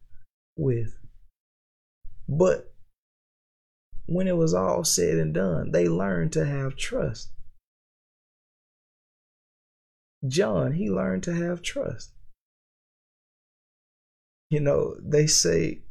with. 0.55 0.97
But 2.29 2.73
when 4.07 4.27
it 4.27 4.37
was 4.37 4.53
all 4.53 4.83
said 4.83 5.17
and 5.17 5.33
done, 5.33 5.71
they 5.71 5.87
learned 5.87 6.33
to 6.33 6.45
have 6.45 6.75
trust. 6.75 7.29
John, 10.27 10.73
he 10.73 10.89
learned 10.89 11.23
to 11.23 11.35
have 11.35 11.61
trust. 11.61 12.11
You 14.49 14.61
know, 14.61 14.95
they 15.01 15.27
say 15.27 15.81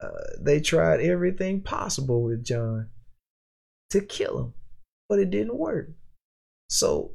uh, 0.00 0.08
they 0.40 0.60
tried 0.60 1.00
everything 1.00 1.60
possible 1.60 2.22
with 2.22 2.44
John 2.44 2.88
to 3.90 4.00
kill 4.00 4.38
him, 4.38 4.54
but 5.08 5.18
it 5.18 5.30
didn't 5.30 5.58
work. 5.58 5.90
So 6.70 7.12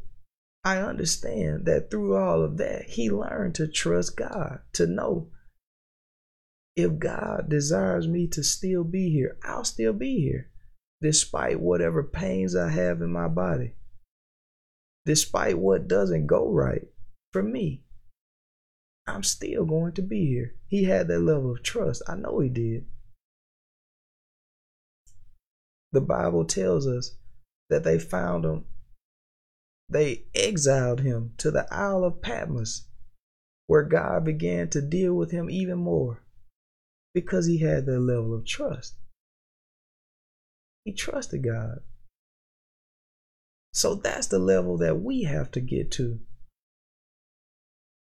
I 0.66 0.78
understand 0.80 1.66
that 1.66 1.90
through 1.90 2.18
all 2.18 2.44
of 2.44 2.58
that, 2.58 2.90
he 2.90 3.10
learned 3.10 3.56
to 3.56 3.68
trust 3.68 4.18
God, 4.18 4.60
to 4.74 4.86
know 4.86 5.30
if 6.76 6.98
God 6.98 7.50
desires 7.50 8.08
me 8.08 8.28
to 8.28 8.44
still 8.44 8.84
be 8.84 9.10
here, 9.10 9.38
I'll 9.44 9.64
still 9.64 9.94
be 9.94 10.20
here, 10.22 10.50
despite 11.02 11.60
whatever 11.60 12.04
pains 12.04 12.56
I 12.56 12.70
have 12.70 13.02
in 13.02 13.12
my 13.12 13.28
body, 13.28 13.76
despite 15.06 15.60
what 15.60 15.88
doesn't 15.88 16.26
go 16.26 16.52
right 16.52 16.88
for 17.32 17.44
me. 17.44 17.84
I'm 19.06 19.24
still 19.24 19.66
going 19.66 19.94
to 19.94 20.02
be 20.02 20.26
here. 20.28 20.56
He 20.68 20.86
had 20.86 21.08
that 21.10 21.20
level 21.20 21.52
of 21.52 21.62
trust. 21.62 22.02
I 22.08 22.16
know 22.16 22.40
he 22.40 22.50
did. 22.50 22.86
The 25.92 26.02
Bible 26.02 26.46
tells 26.46 26.88
us 26.88 27.12
that 27.70 27.84
they 27.84 28.00
found 28.00 28.46
him, 28.46 28.66
they 29.90 30.24
exiled 30.34 31.02
him 31.02 31.34
to 31.38 31.52
the 31.52 31.72
Isle 31.72 32.04
of 32.04 32.22
Patmos, 32.22 32.88
where 33.68 33.84
God 33.84 34.24
began 34.24 34.70
to 34.70 34.82
deal 34.82 35.14
with 35.14 35.30
him 35.30 35.52
even 35.52 35.78
more 35.78 36.23
because 37.14 37.46
he 37.46 37.60
had 37.60 37.86
that 37.86 38.00
level 38.00 38.34
of 38.34 38.46
trust. 38.46 38.96
He 40.86 40.94
trusted 40.94 41.44
God. 41.44 41.80
So 43.74 43.96
that's 43.96 44.28
the 44.28 44.40
level 44.40 44.78
that 44.78 45.02
we 45.02 45.24
have 45.24 45.52
to 45.52 45.62
get 45.62 45.92
to. 45.92 46.20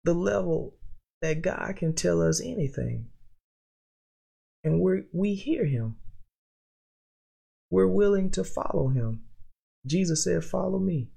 The 0.05 0.15
level 0.15 0.75
that 1.21 1.43
God 1.43 1.77
can 1.77 1.95
tell 1.95 2.23
us 2.23 2.41
anything. 2.41 3.09
And 4.65 4.81
we 4.81 5.03
we 5.13 5.35
hear 5.35 5.67
him. 5.67 5.97
We're 7.71 7.89
willing 7.89 8.31
to 8.31 8.45
follow 8.45 8.89
him. 8.89 9.25
Jesus 9.87 10.25
said, 10.25 10.45
Follow 10.45 10.79
me. 10.79 11.09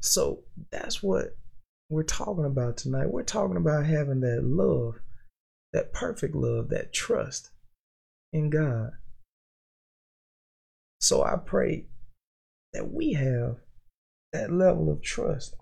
So 0.00 0.40
that's 0.70 1.02
what 1.02 1.36
we're 1.90 2.02
talking 2.02 2.44
about 2.44 2.76
tonight. 2.76 3.10
We're 3.10 3.22
talking 3.22 3.56
about 3.56 3.86
having 3.86 4.20
that 4.20 4.42
love, 4.44 5.00
that 5.72 5.92
perfect 5.92 6.34
love, 6.34 6.68
that 6.70 6.92
trust 6.92 7.50
in 8.32 8.50
God. 8.50 8.92
So 11.00 11.22
I 11.22 11.36
pray 11.36 11.86
that 12.72 12.92
we 12.92 13.12
have 13.12 13.56
that 14.32 14.52
level 14.52 14.90
of 14.90 15.02
trust 15.02 15.54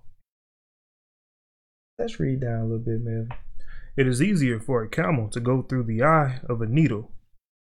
Let's 1.99 2.21
read 2.21 2.40
down 2.40 2.61
a 2.61 2.64
little 2.64 2.79
bit, 2.79 3.03
man. 3.03 3.29
It 3.97 4.07
is 4.07 4.21
easier 4.21 4.61
for 4.61 4.83
a 4.83 4.88
camel 4.88 5.29
to 5.31 5.40
go 5.40 5.62
through 5.62 5.85
the 5.85 6.03
eye 6.03 6.40
of 6.47 6.61
a 6.61 6.66
needle 6.66 7.12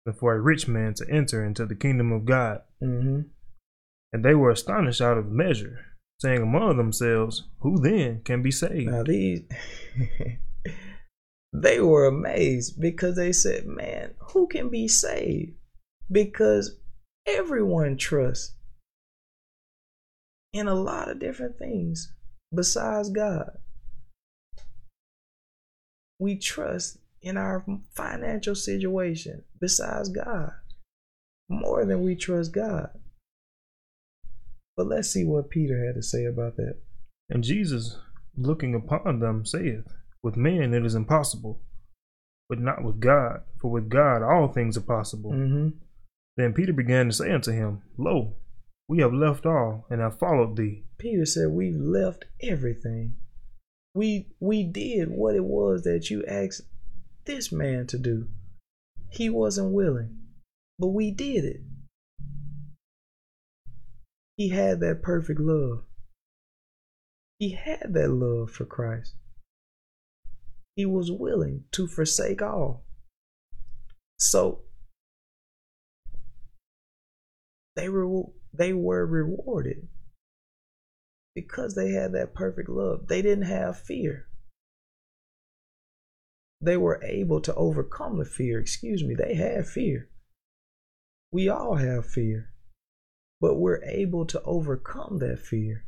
than 0.04 0.16
for 0.16 0.34
a 0.34 0.42
rich 0.42 0.68
man 0.68 0.96
to 0.96 1.06
enter 1.08 1.46
into 1.46 1.66
the 1.68 1.76
kingdom 1.76 2.12
of 2.12 2.26
God. 2.26 2.62
Mm-hmm. 2.82 3.22
And 4.12 4.26
they 4.26 4.34
were 4.34 4.50
astonished 4.50 5.02
out 5.02 5.20
of 5.20 5.28
measure, 5.28 5.78
saying 6.20 6.42
among 6.42 6.78
themselves, 6.78 7.44
Who 7.60 7.80
then 7.80 8.22
can 8.26 8.42
be 8.42 8.50
saved? 8.50 8.90
Now 8.90 9.04
these 9.04 9.42
they 11.62 11.80
were 11.80 12.06
amazed 12.06 12.80
because 12.80 13.16
they 13.16 13.32
said, 13.32 13.66
Man, 13.66 14.14
who 14.20 14.48
can 14.48 14.70
be 14.70 14.88
saved? 14.88 15.54
Because 16.12 16.78
everyone 17.26 17.98
trusts 17.98 18.54
in 20.54 20.68
a 20.68 20.76
lot 20.76 21.10
of 21.10 21.20
different 21.20 21.58
things 21.58 22.14
besides 22.54 23.10
God 23.10 23.58
we 26.20 26.36
trust 26.36 26.98
in 27.22 27.38
our 27.38 27.66
financial 27.94 28.56
situation 28.56 29.44
besides 29.60 30.10
God 30.10 30.52
more 31.50 31.86
than 31.86 32.04
we 32.04 32.16
trust 32.16 32.52
God. 32.54 32.90
But 34.78 34.88
let's 34.88 35.10
see 35.10 35.24
what 35.24 35.50
Peter 35.50 35.86
had 35.86 35.96
to 35.96 36.04
say 36.04 36.26
about 36.26 36.58
that. 36.58 36.78
And 37.30 37.44
Jesus, 37.44 37.98
looking 38.38 38.76
upon 38.76 39.20
them, 39.20 39.46
saith, 39.46 39.94
With 40.26 40.36
men 40.36 40.74
it 40.74 40.86
is 40.86 40.96
impossible, 40.96 41.62
but 42.50 42.60
not 42.60 42.84
with 42.84 43.00
God, 43.00 43.44
for 43.62 43.72
with 43.72 43.88
God 43.88 44.22
all 44.22 44.50
things 44.50 44.76
are 44.76 44.82
possible. 44.82 45.32
Mm-hmm. 45.32 45.70
Then 46.36 46.52
Peter 46.52 46.74
began 46.74 47.06
to 47.06 47.14
say 47.14 47.32
unto 47.32 47.54
him, 47.54 47.82
Lo, 47.98 48.34
we 48.90 49.00
have 49.00 49.14
left 49.14 49.46
all 49.46 49.86
and 49.90 50.02
have 50.02 50.20
followed 50.20 50.58
thee. 50.58 50.84
Peter 50.98 51.26
said, 51.26 51.52
We've 51.52 51.80
left 51.80 52.26
everything 52.42 53.16
we 53.96 54.28
we 54.42 54.64
did 54.64 55.10
what 55.10 55.36
it 55.36 55.46
was 55.46 55.84
that 55.84 56.12
you 56.12 56.24
asked 56.28 56.62
this 57.24 57.52
man 57.52 57.88
to 57.88 57.98
do. 57.98 58.28
He 59.10 59.30
wasn't 59.30 59.72
willing, 59.72 60.18
but 60.78 60.90
we 60.90 61.12
did 61.12 61.46
it. 61.46 61.62
He 64.36 64.50
had 64.50 64.82
that 64.82 65.02
perfect 65.02 65.40
love. 65.40 65.84
He 67.40 67.52
had 67.52 67.94
that 67.94 68.10
love 68.10 68.52
for 68.52 68.66
Christ. 68.66 69.16
He 70.76 70.86
was 70.86 71.12
willing 71.12 71.64
to 71.72 71.88
forsake 71.88 72.42
all. 72.42 72.84
So 74.20 74.62
they 77.76 77.90
were 77.90 78.24
they 78.54 78.74
were 78.74 79.06
rewarded 79.06 79.88
because 81.34 81.76
they 81.76 81.92
had 81.92 82.14
that 82.14 82.34
perfect 82.34 82.70
love. 82.70 83.08
They 83.08 83.22
didn't 83.22 83.46
have 83.46 83.78
fear. 83.80 84.28
They 86.62 86.78
were 86.78 87.04
able 87.04 87.42
to 87.42 87.54
overcome 87.56 88.18
the 88.18 88.26
fear. 88.26 88.60
Excuse 88.60 89.04
me, 89.04 89.14
they 89.14 89.36
had 89.36 89.68
fear. 89.68 90.10
We 91.32 91.50
all 91.50 91.76
have 91.76 92.06
fear, 92.06 92.52
but 93.42 93.56
we're 93.56 93.84
able 93.84 94.26
to 94.28 94.42
overcome 94.44 95.20
that 95.20 95.40
fear 95.40 95.86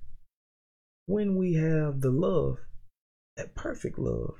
when 1.05 1.37
we 1.37 1.53
have 1.53 2.01
the 2.01 2.11
love, 2.11 2.57
that 3.37 3.55
perfect 3.55 3.97
love. 3.97 4.35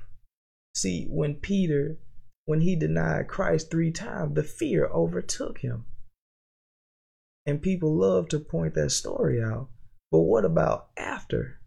See, 0.78 1.08
when 1.10 1.34
Peter, 1.34 1.98
when 2.44 2.60
he 2.60 2.76
denied 2.76 3.26
Christ 3.26 3.68
three 3.68 3.90
times, 3.90 4.36
the 4.36 4.44
fear 4.44 4.86
overtook 4.86 5.58
him. 5.58 5.86
And 7.44 7.60
people 7.60 7.98
love 7.98 8.28
to 8.28 8.38
point 8.38 8.74
that 8.74 8.90
story 8.90 9.42
out. 9.42 9.70
But 10.12 10.20
what 10.20 10.44
about 10.44 10.90
after 10.96 11.58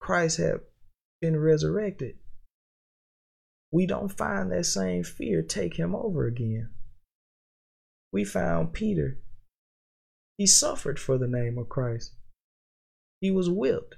Christ 0.00 0.36
had 0.36 0.60
been 1.20 1.36
resurrected? 1.36 2.14
We 3.72 3.86
don't 3.86 4.16
find 4.16 4.52
that 4.52 4.66
same 4.66 5.02
fear 5.02 5.42
take 5.42 5.76
him 5.76 5.92
over 5.92 6.28
again. 6.28 6.70
We 8.12 8.24
found 8.24 8.72
Peter. 8.72 9.18
He 10.38 10.46
suffered 10.46 11.00
for 11.00 11.18
the 11.18 11.26
name 11.26 11.58
of 11.58 11.68
Christ. 11.68 12.14
He 13.20 13.32
was 13.32 13.50
whipped. 13.50 13.96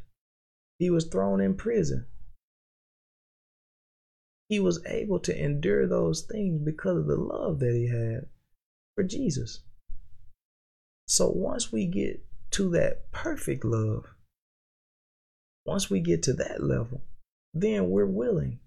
He 0.79 0.89
was 0.89 1.05
thrown 1.05 1.43
in 1.43 1.57
prison. 1.57 2.07
He 4.49 4.61
was 4.61 4.85
able 4.87 5.21
to 5.21 5.45
endure 5.45 5.87
those 5.87 6.23
things 6.23 6.61
because 6.65 6.99
of 6.99 7.07
the 7.07 7.17
love 7.17 7.59
that 7.61 7.75
he 7.75 7.89
had 7.89 8.27
for 8.95 9.05
Jesus. 9.05 9.61
So 11.07 11.29
once 11.29 11.71
we 11.71 11.87
get 11.87 12.25
to 12.53 12.71
that 12.71 13.11
perfect 13.13 13.65
love, 13.65 14.05
once 15.67 15.91
we 15.91 16.01
get 16.01 16.23
to 16.25 16.33
that 16.35 16.63
level, 16.63 17.03
then 17.53 17.91
we're 17.91 18.07
willing 18.07 18.61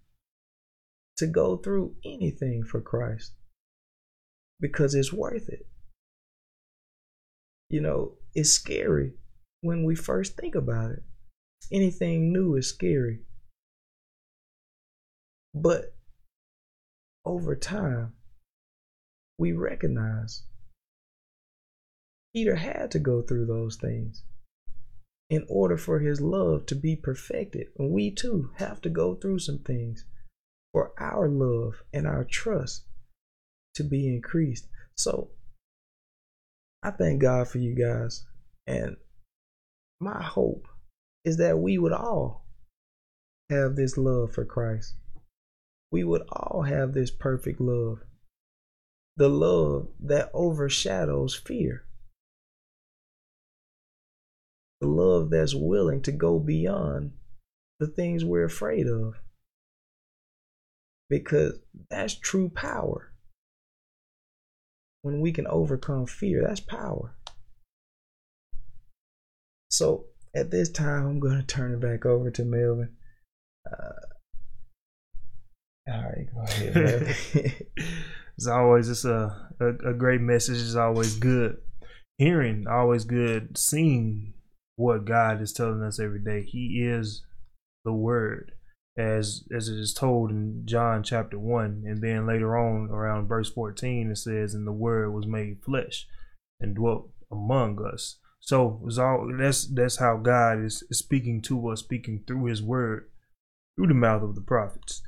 to 1.17 1.27
go 1.27 1.57
through 1.57 1.95
anything 2.05 2.63
for 2.63 2.81
Christ 2.81 3.33
because 4.59 4.95
it's 4.95 5.11
worth 5.11 5.49
it. 5.49 5.65
You 7.69 7.81
know, 7.81 8.13
it's 8.35 8.51
scary 8.51 9.13
when 9.61 9.83
we 9.83 9.95
first 9.95 10.37
think 10.37 10.55
about 10.55 10.91
it. 10.91 11.03
Anything 11.71 12.33
new 12.33 12.55
is 12.55 12.67
scary. 12.67 13.21
But 15.53 15.93
over 17.25 17.55
time, 17.55 18.13
we 19.37 19.51
recognize 19.51 20.43
Peter 22.33 22.55
had 22.55 22.91
to 22.91 22.99
go 22.99 23.21
through 23.21 23.45
those 23.45 23.75
things 23.75 24.23
in 25.29 25.45
order 25.49 25.77
for 25.77 25.99
his 25.99 26.21
love 26.21 26.65
to 26.67 26.75
be 26.75 26.95
perfected. 26.95 27.67
And 27.77 27.91
we 27.91 28.11
too 28.11 28.51
have 28.57 28.81
to 28.81 28.89
go 28.89 29.15
through 29.15 29.39
some 29.39 29.59
things 29.59 30.05
for 30.73 30.93
our 30.97 31.27
love 31.27 31.83
and 31.93 32.07
our 32.07 32.23
trust 32.23 32.83
to 33.75 33.83
be 33.83 34.07
increased. 34.07 34.67
So 34.95 35.31
I 36.83 36.91
thank 36.91 37.21
God 37.21 37.47
for 37.47 37.57
you 37.57 37.75
guys. 37.75 38.25
And 38.67 38.97
my 39.99 40.21
hope 40.21 40.67
is 41.23 41.37
that 41.37 41.59
we 41.59 41.77
would 41.77 41.93
all 41.93 42.45
have 43.49 43.75
this 43.75 43.97
love 43.97 44.33
for 44.33 44.45
Christ. 44.45 44.95
We 45.91 46.03
would 46.03 46.23
all 46.31 46.63
have 46.63 46.93
this 46.93 47.11
perfect 47.11 47.59
love. 47.59 47.99
The 49.17 49.27
love 49.27 49.89
that 49.99 50.31
overshadows 50.33 51.35
fear. 51.35 51.85
The 54.79 54.87
love 54.87 55.29
that's 55.29 55.53
willing 55.53 56.01
to 56.03 56.11
go 56.11 56.39
beyond 56.39 57.11
the 57.79 57.87
things 57.87 58.23
we're 58.23 58.45
afraid 58.45 58.87
of. 58.87 59.15
Because 61.09 61.59
that's 61.89 62.15
true 62.15 62.49
power. 62.49 63.11
When 65.01 65.19
we 65.19 65.33
can 65.33 65.47
overcome 65.47 66.05
fear, 66.05 66.43
that's 66.47 66.61
power. 66.61 67.15
So 69.69 70.05
at 70.33 70.51
this 70.51 70.69
time, 70.69 71.05
I'm 71.05 71.19
going 71.19 71.37
to 71.37 71.45
turn 71.45 71.73
it 71.73 71.81
back 71.81 72.05
over 72.05 72.31
to 72.31 72.45
Melvin. 72.45 72.95
Uh, 73.69 74.07
all 75.91 76.03
right, 76.03 76.27
go 76.33 76.41
ahead. 76.41 77.15
it's 78.37 78.47
always 78.47 78.89
it's 78.89 79.05
a, 79.05 79.49
a, 79.59 79.89
a 79.89 79.93
great 79.93 80.21
message. 80.21 80.57
Is 80.57 80.75
always 80.75 81.15
good 81.15 81.57
hearing. 82.17 82.65
Always 82.69 83.03
good 83.03 83.57
seeing 83.57 84.33
what 84.75 85.05
God 85.05 85.41
is 85.41 85.53
telling 85.53 85.81
us 85.83 85.99
every 85.99 86.23
day. 86.23 86.43
He 86.43 86.81
is 86.83 87.23
the 87.83 87.93
Word, 87.93 88.53
as 88.97 89.43
as 89.55 89.69
it 89.69 89.77
is 89.77 89.93
told 89.93 90.31
in 90.31 90.63
John 90.65 91.03
chapter 91.03 91.37
one, 91.37 91.83
and 91.85 92.01
then 92.01 92.27
later 92.27 92.57
on 92.57 92.89
around 92.89 93.27
verse 93.27 93.51
fourteen, 93.51 94.11
it 94.11 94.17
says, 94.17 94.53
"And 94.53 94.65
the 94.65 94.71
Word 94.71 95.11
was 95.11 95.27
made 95.27 95.63
flesh 95.63 96.07
and 96.59 96.75
dwelt 96.75 97.09
among 97.31 97.83
us." 97.85 98.17
So 98.39 98.81
it's 98.85 98.97
all 98.97 99.31
that's 99.37 99.67
that's 99.67 99.97
how 99.97 100.17
God 100.17 100.63
is, 100.63 100.83
is 100.89 100.99
speaking 100.99 101.41
to 101.43 101.69
us, 101.69 101.79
speaking 101.81 102.23
through 102.25 102.45
His 102.45 102.61
Word, 102.61 103.09
through 103.75 103.87
the 103.87 103.93
mouth 103.93 104.23
of 104.23 104.35
the 104.35 104.41
prophets. 104.41 105.01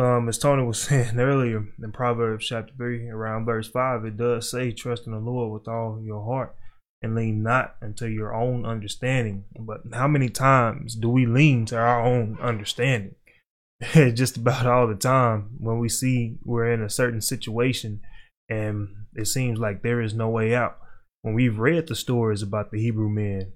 Um, 0.00 0.28
as 0.28 0.38
Tony 0.38 0.62
was 0.64 0.80
saying 0.82 1.18
earlier 1.18 1.64
in 1.82 1.92
Proverbs 1.92 2.46
chapter 2.46 2.72
three, 2.76 3.08
around 3.08 3.44
verse 3.44 3.68
five, 3.68 4.04
it 4.04 4.16
does 4.16 4.50
say, 4.50 4.72
"Trust 4.72 5.06
in 5.06 5.12
the 5.12 5.18
Lord 5.18 5.52
with 5.52 5.68
all 5.68 6.00
your 6.02 6.24
heart." 6.24 6.56
and 7.02 7.14
lean 7.14 7.42
not 7.42 7.76
unto 7.82 8.06
your 8.06 8.34
own 8.34 8.66
understanding. 8.66 9.44
But 9.58 9.82
how 9.92 10.08
many 10.08 10.28
times 10.28 10.94
do 10.94 11.08
we 11.08 11.26
lean 11.26 11.66
to 11.66 11.78
our 11.78 12.04
own 12.04 12.38
understanding? 12.40 13.14
Just 13.94 14.36
about 14.36 14.66
all 14.66 14.86
the 14.86 14.94
time 14.94 15.50
when 15.58 15.78
we 15.78 15.88
see 15.88 16.36
we're 16.44 16.70
in 16.70 16.82
a 16.82 16.90
certain 16.90 17.22
situation 17.22 18.00
and 18.48 18.88
it 19.14 19.26
seems 19.26 19.58
like 19.58 19.82
there 19.82 20.02
is 20.02 20.12
no 20.12 20.28
way 20.28 20.54
out. 20.54 20.76
When 21.22 21.34
we've 21.34 21.58
read 21.58 21.86
the 21.86 21.94
stories 21.94 22.42
about 22.42 22.70
the 22.70 22.80
Hebrew 22.80 23.08
men, 23.08 23.52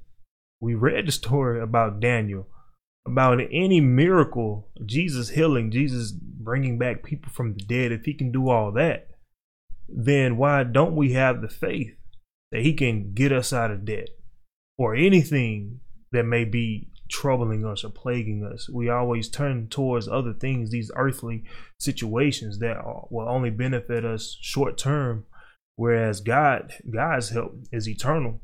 we 0.61 0.75
read 0.75 1.07
the 1.07 1.13
story 1.13 1.61
about 1.61 2.01
Daniel, 2.01 2.47
about 3.07 3.41
any 3.51 3.81
miracle, 3.81 4.69
Jesus 4.85 5.31
healing, 5.31 5.71
Jesus 5.71 6.13
bringing 6.13 6.79
back 6.79 7.03
people 7.03 7.31
from 7.33 7.55
the 7.55 7.65
dead, 7.65 7.93
if 7.93 8.05
he 8.05 8.15
can 8.15 8.33
do 8.33 8.49
all 8.49 8.73
that, 8.73 9.09
then 9.89 10.37
why 10.37 10.65
don't 10.65 10.97
we 10.97 11.13
have 11.13 11.43
the 11.43 11.49
faith 11.49 11.97
that 12.51 12.63
he 12.63 12.73
can 12.73 13.13
get 13.13 13.33
us 13.33 13.53
out 13.53 13.71
of 13.71 13.85
debt 13.85 14.09
or 14.79 14.95
anything 14.95 15.81
that 16.13 16.25
may 16.25 16.45
be 16.45 16.89
troubling 17.11 17.65
us 17.65 17.85
or 17.85 17.91
plaguing 17.91 18.45
us. 18.45 18.69
We 18.69 18.89
always 18.89 19.29
turn 19.29 19.69
towards 19.69 20.09
other 20.09 20.33
things, 20.33 20.71
these 20.71 20.91
earthly 20.97 21.45
situations 21.79 22.59
that 22.61 22.79
will 23.11 23.29
only 23.29 23.51
benefit 23.51 24.05
us 24.05 24.39
short 24.41 24.79
term, 24.79 25.27
whereas 25.77 26.21
God, 26.21 26.73
God's 26.91 27.31
help 27.31 27.57
is 27.71 27.89
eternal. 27.89 28.41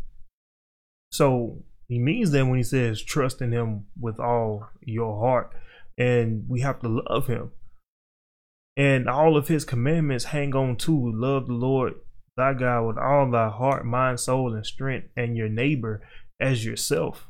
So 1.11 1.65
he 1.91 1.99
means 1.99 2.31
that 2.31 2.47
when 2.47 2.57
he 2.57 2.63
says 2.63 3.03
trust 3.03 3.43
in 3.43 3.51
him 3.51 3.87
with 4.01 4.21
all 4.21 4.69
your 4.81 5.19
heart, 5.19 5.53
and 5.99 6.45
we 6.49 6.61
have 6.61 6.79
to 6.83 7.03
love 7.09 7.27
him. 7.27 7.51
And 8.77 9.09
all 9.09 9.37
of 9.37 9.49
his 9.49 9.65
commandments 9.65 10.27
hang 10.27 10.55
on 10.55 10.77
to 10.77 11.13
love 11.13 11.49
the 11.49 11.53
Lord 11.53 11.95
thy 12.37 12.55
God 12.55 12.87
with 12.87 12.97
all 12.97 13.29
thy 13.29 13.49
heart, 13.49 13.85
mind, 13.85 14.21
soul, 14.21 14.55
and 14.55 14.65
strength, 14.65 15.09
and 15.17 15.37
your 15.37 15.49
neighbor 15.49 16.01
as 16.41 16.65
yourself. 16.65 17.27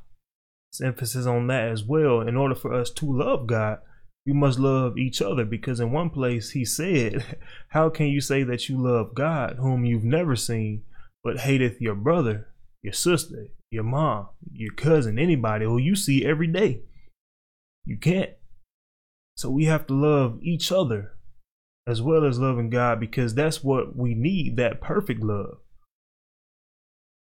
It's 0.70 0.82
emphasis 0.82 1.24
on 1.24 1.46
that 1.46 1.70
as 1.70 1.82
well. 1.82 2.20
In 2.20 2.36
order 2.36 2.54
for 2.54 2.74
us 2.74 2.90
to 2.90 3.06
love 3.06 3.46
God, 3.46 3.78
we 4.26 4.34
must 4.34 4.58
love 4.58 4.98
each 4.98 5.22
other 5.22 5.46
because 5.46 5.80
in 5.80 5.90
one 5.90 6.10
place 6.10 6.50
he 6.50 6.66
said, 6.66 7.38
How 7.68 7.88
can 7.88 8.08
you 8.08 8.20
say 8.20 8.42
that 8.42 8.68
you 8.68 8.76
love 8.76 9.14
God, 9.14 9.56
whom 9.58 9.86
you've 9.86 10.04
never 10.04 10.36
seen, 10.36 10.82
but 11.24 11.40
hateth 11.40 11.80
your 11.80 11.94
brother, 11.94 12.49
your 12.82 12.92
sister, 12.92 13.48
your 13.70 13.84
mom, 13.84 14.28
your 14.52 14.72
cousin, 14.74 15.18
anybody 15.18 15.64
who 15.64 15.78
you 15.78 15.94
see 15.94 16.24
every 16.24 16.46
day? 16.46 16.82
You 17.84 17.96
can't. 17.96 18.30
So 19.36 19.50
we 19.50 19.64
have 19.66 19.86
to 19.86 19.94
love 19.94 20.38
each 20.42 20.70
other 20.70 21.12
as 21.86 22.02
well 22.02 22.24
as 22.24 22.38
loving 22.38 22.70
God 22.70 23.00
because 23.00 23.34
that's 23.34 23.64
what 23.64 23.96
we 23.96 24.14
need 24.14 24.56
that 24.56 24.80
perfect 24.80 25.22
love. 25.22 25.58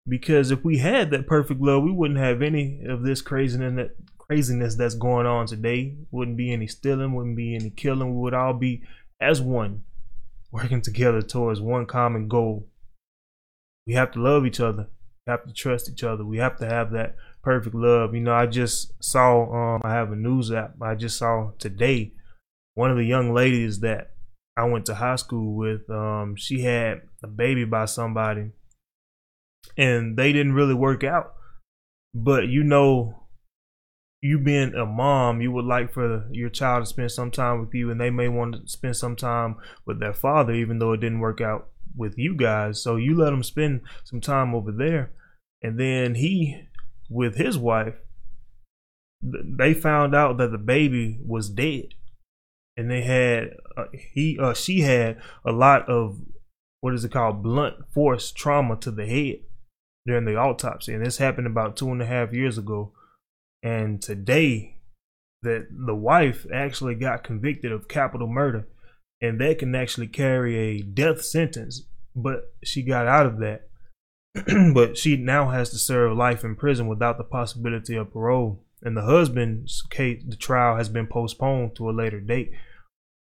Because 0.08 0.50
if 0.50 0.64
we 0.64 0.78
had 0.78 1.10
that 1.10 1.26
perfect 1.26 1.60
love, 1.60 1.82
we 1.82 1.92
wouldn't 1.92 2.18
have 2.18 2.42
any 2.42 2.82
of 2.88 3.02
this 3.02 3.22
craziness 3.22 3.76
that 3.76 3.96
craziness 4.18 4.74
that's 4.76 4.94
going 4.94 5.26
on 5.26 5.46
today. 5.46 5.96
Wouldn't 6.10 6.36
be 6.36 6.52
any 6.52 6.66
stealing, 6.66 7.14
wouldn't 7.14 7.36
be 7.36 7.54
any 7.54 7.70
killing. 7.70 8.14
We 8.14 8.20
would 8.20 8.34
all 8.34 8.54
be 8.54 8.82
as 9.20 9.40
one, 9.40 9.84
working 10.50 10.80
together 10.80 11.22
towards 11.22 11.60
one 11.60 11.86
common 11.86 12.28
goal. 12.28 12.68
We 13.86 13.94
have 13.94 14.12
to 14.12 14.20
love 14.20 14.46
each 14.46 14.60
other. 14.60 14.88
Have 15.30 15.46
to 15.46 15.52
trust 15.52 15.88
each 15.88 16.02
other. 16.02 16.24
We 16.24 16.38
have 16.38 16.58
to 16.58 16.66
have 16.66 16.90
that 16.90 17.16
perfect 17.42 17.74
love. 17.74 18.14
You 18.14 18.20
know, 18.20 18.34
I 18.34 18.46
just 18.46 18.92
saw 19.02 19.74
um 19.74 19.80
I 19.84 19.92
have 19.92 20.12
a 20.12 20.16
news 20.16 20.52
app. 20.52 20.74
I 20.82 20.94
just 20.94 21.16
saw 21.16 21.52
today 21.58 22.12
one 22.74 22.90
of 22.90 22.96
the 22.96 23.04
young 23.04 23.32
ladies 23.32 23.80
that 23.80 24.12
I 24.56 24.64
went 24.64 24.86
to 24.86 24.94
high 24.94 25.16
school 25.16 25.54
with, 25.54 25.88
um, 25.90 26.34
she 26.36 26.62
had 26.62 27.02
a 27.22 27.26
baby 27.26 27.64
by 27.64 27.86
somebody, 27.86 28.50
and 29.76 30.16
they 30.16 30.32
didn't 30.32 30.54
really 30.54 30.74
work 30.74 31.04
out. 31.04 31.34
But 32.14 32.48
you 32.48 32.62
know, 32.62 33.24
you 34.20 34.38
being 34.38 34.74
a 34.74 34.84
mom, 34.84 35.40
you 35.40 35.52
would 35.52 35.64
like 35.64 35.92
for 35.92 36.28
your 36.30 36.50
child 36.50 36.82
to 36.82 36.86
spend 36.86 37.12
some 37.12 37.30
time 37.30 37.60
with 37.60 37.74
you, 37.74 37.90
and 37.90 38.00
they 38.00 38.10
may 38.10 38.28
want 38.28 38.54
to 38.54 38.68
spend 38.68 38.96
some 38.96 39.16
time 39.16 39.56
with 39.86 40.00
their 40.00 40.12
father, 40.12 40.52
even 40.52 40.78
though 40.78 40.92
it 40.92 41.00
didn't 41.00 41.20
work 41.20 41.40
out 41.40 41.68
with 41.96 42.18
you 42.18 42.34
guys. 42.34 42.82
So 42.82 42.96
you 42.96 43.16
let 43.16 43.30
them 43.30 43.42
spend 43.42 43.80
some 44.04 44.20
time 44.20 44.54
over 44.54 44.72
there, 44.72 45.12
and 45.62 45.78
then 45.78 46.14
he, 46.16 46.68
with 47.08 47.36
his 47.36 47.58
wife, 47.58 47.94
they 49.22 49.74
found 49.74 50.14
out 50.14 50.38
that 50.38 50.50
the 50.50 50.58
baby 50.58 51.18
was 51.24 51.50
dead 51.50 51.94
and 52.80 52.90
they 52.90 53.02
had 53.02 53.50
uh, 53.76 53.84
he 53.92 54.38
uh, 54.38 54.54
she 54.54 54.80
had 54.80 55.20
a 55.44 55.52
lot 55.52 55.86
of 55.88 56.18
what 56.80 56.94
is 56.94 57.04
it 57.04 57.12
called 57.12 57.42
blunt 57.42 57.74
force 57.92 58.32
trauma 58.32 58.74
to 58.76 58.90
the 58.90 59.06
head 59.06 59.40
during 60.06 60.24
the 60.24 60.36
autopsy, 60.36 60.94
and 60.94 61.04
this 61.04 61.18
happened 61.18 61.46
about 61.46 61.76
two 61.76 61.90
and 61.92 62.00
a 62.00 62.06
half 62.06 62.32
years 62.32 62.56
ago. 62.56 62.92
And 63.62 64.00
today, 64.00 64.78
that 65.42 65.68
the 65.70 65.94
wife 65.94 66.46
actually 66.52 66.94
got 66.94 67.22
convicted 67.22 67.70
of 67.70 67.88
capital 67.88 68.26
murder, 68.26 68.66
and 69.20 69.38
that 69.40 69.58
can 69.58 69.74
actually 69.74 70.06
carry 70.06 70.56
a 70.56 70.82
death 70.82 71.22
sentence. 71.22 71.82
But 72.16 72.54
she 72.64 72.82
got 72.82 73.06
out 73.06 73.26
of 73.26 73.38
that. 73.40 73.68
but 74.74 74.96
she 74.96 75.16
now 75.16 75.48
has 75.50 75.70
to 75.70 75.78
serve 75.78 76.16
life 76.16 76.44
in 76.44 76.54
prison 76.54 76.86
without 76.86 77.18
the 77.18 77.24
possibility 77.24 77.96
of 77.96 78.12
parole. 78.12 78.62
And 78.82 78.96
the 78.96 79.02
husband's 79.02 79.82
case, 79.82 80.22
the 80.26 80.36
trial 80.36 80.76
has 80.76 80.88
been 80.88 81.06
postponed 81.06 81.76
to 81.76 81.90
a 81.90 81.92
later 81.92 82.20
date. 82.20 82.52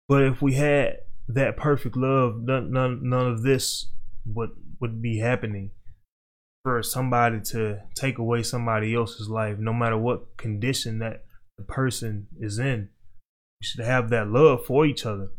But 0.08 0.22
if 0.24 0.42
we 0.42 0.54
had 0.54 0.98
that 1.28 1.56
perfect 1.56 1.96
love, 1.96 2.42
none 2.42 2.72
none, 2.72 3.08
none 3.08 3.26
of 3.26 3.42
this 3.42 3.86
would 4.26 4.50
would 4.80 5.00
be 5.00 5.18
happening. 5.18 5.70
For 6.62 6.82
somebody 6.82 7.40
to 7.52 7.82
take 7.94 8.18
away 8.18 8.42
somebody 8.42 8.94
else's 8.94 9.28
life, 9.28 9.56
no 9.58 9.72
matter 9.72 9.96
what 9.96 10.36
condition 10.36 10.98
that 10.98 11.24
the 11.56 11.62
person 11.62 12.26
is 12.40 12.58
in, 12.58 12.88
we 13.60 13.66
should 13.66 13.84
have 13.84 14.10
that 14.10 14.28
love 14.28 14.66
for 14.66 14.84
each 14.84 15.06
other. 15.06 15.30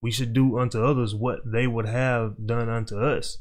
We 0.00 0.10
should 0.10 0.32
do 0.32 0.58
unto 0.58 0.82
others 0.82 1.14
what 1.14 1.40
they 1.44 1.66
would 1.66 1.86
have 1.86 2.46
done 2.46 2.70
unto 2.70 2.98
us. 2.98 3.38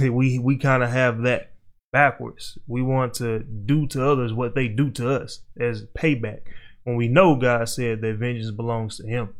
We 0.00 0.38
we 0.38 0.56
kind 0.56 0.82
of 0.82 0.90
have 0.90 1.22
that 1.22 1.52
backwards. 1.92 2.58
We 2.66 2.82
want 2.82 3.14
to 3.14 3.40
do 3.40 3.86
to 3.88 4.06
others 4.06 4.32
what 4.32 4.54
they 4.54 4.68
do 4.68 4.90
to 4.92 5.10
us 5.10 5.40
as 5.58 5.86
payback 5.96 6.42
when 6.84 6.96
we 6.96 7.08
know 7.08 7.34
God 7.36 7.68
said 7.68 8.00
that 8.00 8.16
vengeance 8.16 8.50
belongs 8.50 8.96
to 8.98 9.06
Him. 9.06 9.34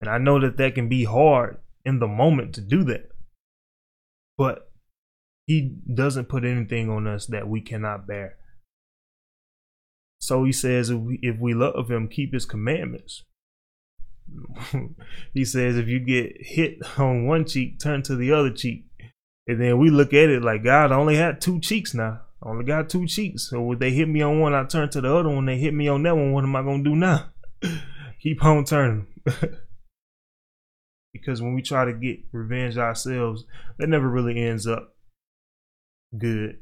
And 0.00 0.08
I 0.08 0.18
know 0.18 0.40
that 0.40 0.56
that 0.56 0.74
can 0.74 0.88
be 0.88 1.04
hard 1.04 1.58
in 1.84 1.98
the 1.98 2.06
moment 2.06 2.54
to 2.54 2.60
do 2.60 2.84
that. 2.84 3.10
But 4.36 4.70
he 5.46 5.76
doesn't 5.92 6.28
put 6.28 6.44
anything 6.44 6.90
on 6.90 7.06
us 7.06 7.26
that 7.26 7.48
we 7.48 7.60
cannot 7.60 8.06
bear. 8.06 8.36
So 10.20 10.44
he 10.44 10.52
says, 10.52 10.90
if 10.90 10.98
we, 10.98 11.18
if 11.22 11.38
we 11.38 11.54
love 11.54 11.90
him, 11.90 12.06
keep 12.06 12.34
his 12.34 12.44
commandments. 12.44 13.24
he 15.34 15.44
says, 15.44 15.76
if 15.76 15.88
you 15.88 16.00
get 16.00 16.36
hit 16.40 16.78
on 16.98 17.26
one 17.26 17.46
cheek, 17.46 17.80
turn 17.80 18.02
to 18.02 18.14
the 18.14 18.30
other 18.30 18.50
cheek. 18.50 18.84
And 19.48 19.60
then 19.60 19.78
we 19.78 19.90
look 19.90 20.12
at 20.12 20.28
it 20.28 20.42
like 20.42 20.62
God 20.62 20.92
I 20.92 20.96
only 20.96 21.16
had 21.16 21.40
two 21.40 21.58
cheeks 21.58 21.94
now. 21.94 22.20
I 22.42 22.50
only 22.50 22.64
got 22.64 22.88
two 22.88 23.06
cheeks. 23.06 23.48
So 23.50 23.72
if 23.72 23.78
they 23.78 23.90
hit 23.90 24.08
me 24.08 24.22
on 24.22 24.38
one, 24.40 24.54
I 24.54 24.64
turn 24.64 24.90
to 24.90 25.00
the 25.00 25.12
other 25.14 25.30
one. 25.30 25.46
They 25.46 25.58
hit 25.58 25.74
me 25.74 25.88
on 25.88 26.02
that 26.04 26.14
one. 26.14 26.32
What 26.32 26.44
am 26.44 26.54
I 26.54 26.62
gonna 26.62 26.84
do 26.84 26.94
now? 26.94 27.30
Keep 28.22 28.44
on 28.44 28.64
turning. 28.64 29.06
because 31.12 31.42
when 31.42 31.54
we 31.54 31.62
try 31.62 31.84
to 31.84 31.92
get 31.92 32.20
revenge 32.32 32.76
ourselves, 32.76 33.44
that 33.78 33.88
never 33.88 34.08
really 34.08 34.40
ends 34.40 34.66
up 34.66 34.94
good. 36.16 36.58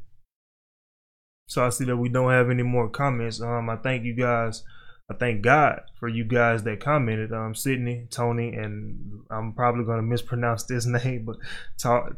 So 1.49 1.65
I 1.65 1.71
see 1.71 1.85
that 1.85 1.97
we 1.97 2.09
don't 2.09 2.31
have 2.31 2.51
any 2.51 2.63
more 2.63 2.89
comments. 2.89 3.41
Um, 3.41 3.69
I 3.69 3.77
thank 3.77 4.05
you 4.05 4.15
guys. 4.15 4.65
I 5.11 5.15
thank 5.15 5.43
God 5.43 5.83
for 6.01 6.09
you 6.09 6.25
guys 6.25 6.65
that 6.65 6.81
commented. 6.81 7.33
Um, 7.33 7.55
Sydney, 7.55 8.09
Tony, 8.11 8.55
and 8.55 9.23
I'm 9.31 9.53
probably 9.53 9.85
gonna 9.85 10.03
mispronounce 10.03 10.65
this 10.65 10.87
name, 11.05 11.25
but 11.27 11.37
Ta- 11.79 12.11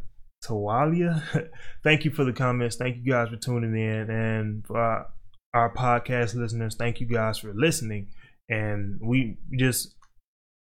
Tawalia. 0.45 1.49
thank 1.85 2.05
you 2.05 2.11
for 2.11 2.25
the 2.25 2.33
comments. 2.33 2.77
Thank 2.77 2.97
you 2.97 3.13
guys 3.13 3.29
for 3.29 3.37
tuning 3.37 3.77
in, 3.77 4.11
and 4.11 4.67
for 4.67 5.07
our, 5.55 5.75
podcast 5.75 6.35
listeners, 6.35 6.77
thank 6.77 7.01
you 7.01 7.07
guys 7.07 7.39
for 7.39 7.53
listening. 7.53 8.09
And 8.49 8.99
we 9.03 9.37
just 9.59 9.95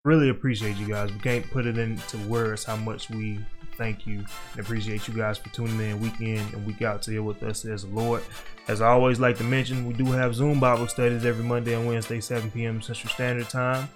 really 0.04 0.28
appreciate 0.30 0.76
you 0.76 0.86
guys. 0.86 1.12
We 1.12 1.18
can't 1.18 1.48
put 1.50 1.66
it 1.66 1.78
into 1.78 2.16
words 2.28 2.64
how 2.64 2.76
much 2.76 3.10
we 3.10 3.40
thank 3.76 4.06
you 4.06 4.24
and 4.52 4.60
appreciate 4.60 5.06
you 5.06 5.14
guys 5.14 5.36
for 5.38 5.50
tuning 5.50 5.78
in 5.80 6.00
week 6.00 6.20
in 6.20 6.38
and 6.38 6.66
week 6.66 6.82
out 6.82 7.02
to 7.02 7.10
here 7.10 7.22
with 7.22 7.42
us 7.42 7.64
as 7.64 7.82
the 7.82 7.88
Lord. 7.88 8.22
As 8.68 8.80
I 8.80 8.88
always 8.88 9.20
like 9.20 9.36
to 9.38 9.44
mention, 9.44 9.86
we 9.86 9.94
do 9.94 10.04
have 10.06 10.34
Zoom 10.34 10.58
Bible 10.58 10.88
studies 10.88 11.24
every 11.24 11.44
Monday 11.44 11.74
and 11.74 11.86
Wednesday, 11.86 12.20
7 12.20 12.50
p.m. 12.50 12.80
Central 12.80 13.12
Standard 13.12 13.48
Time. 13.48 13.88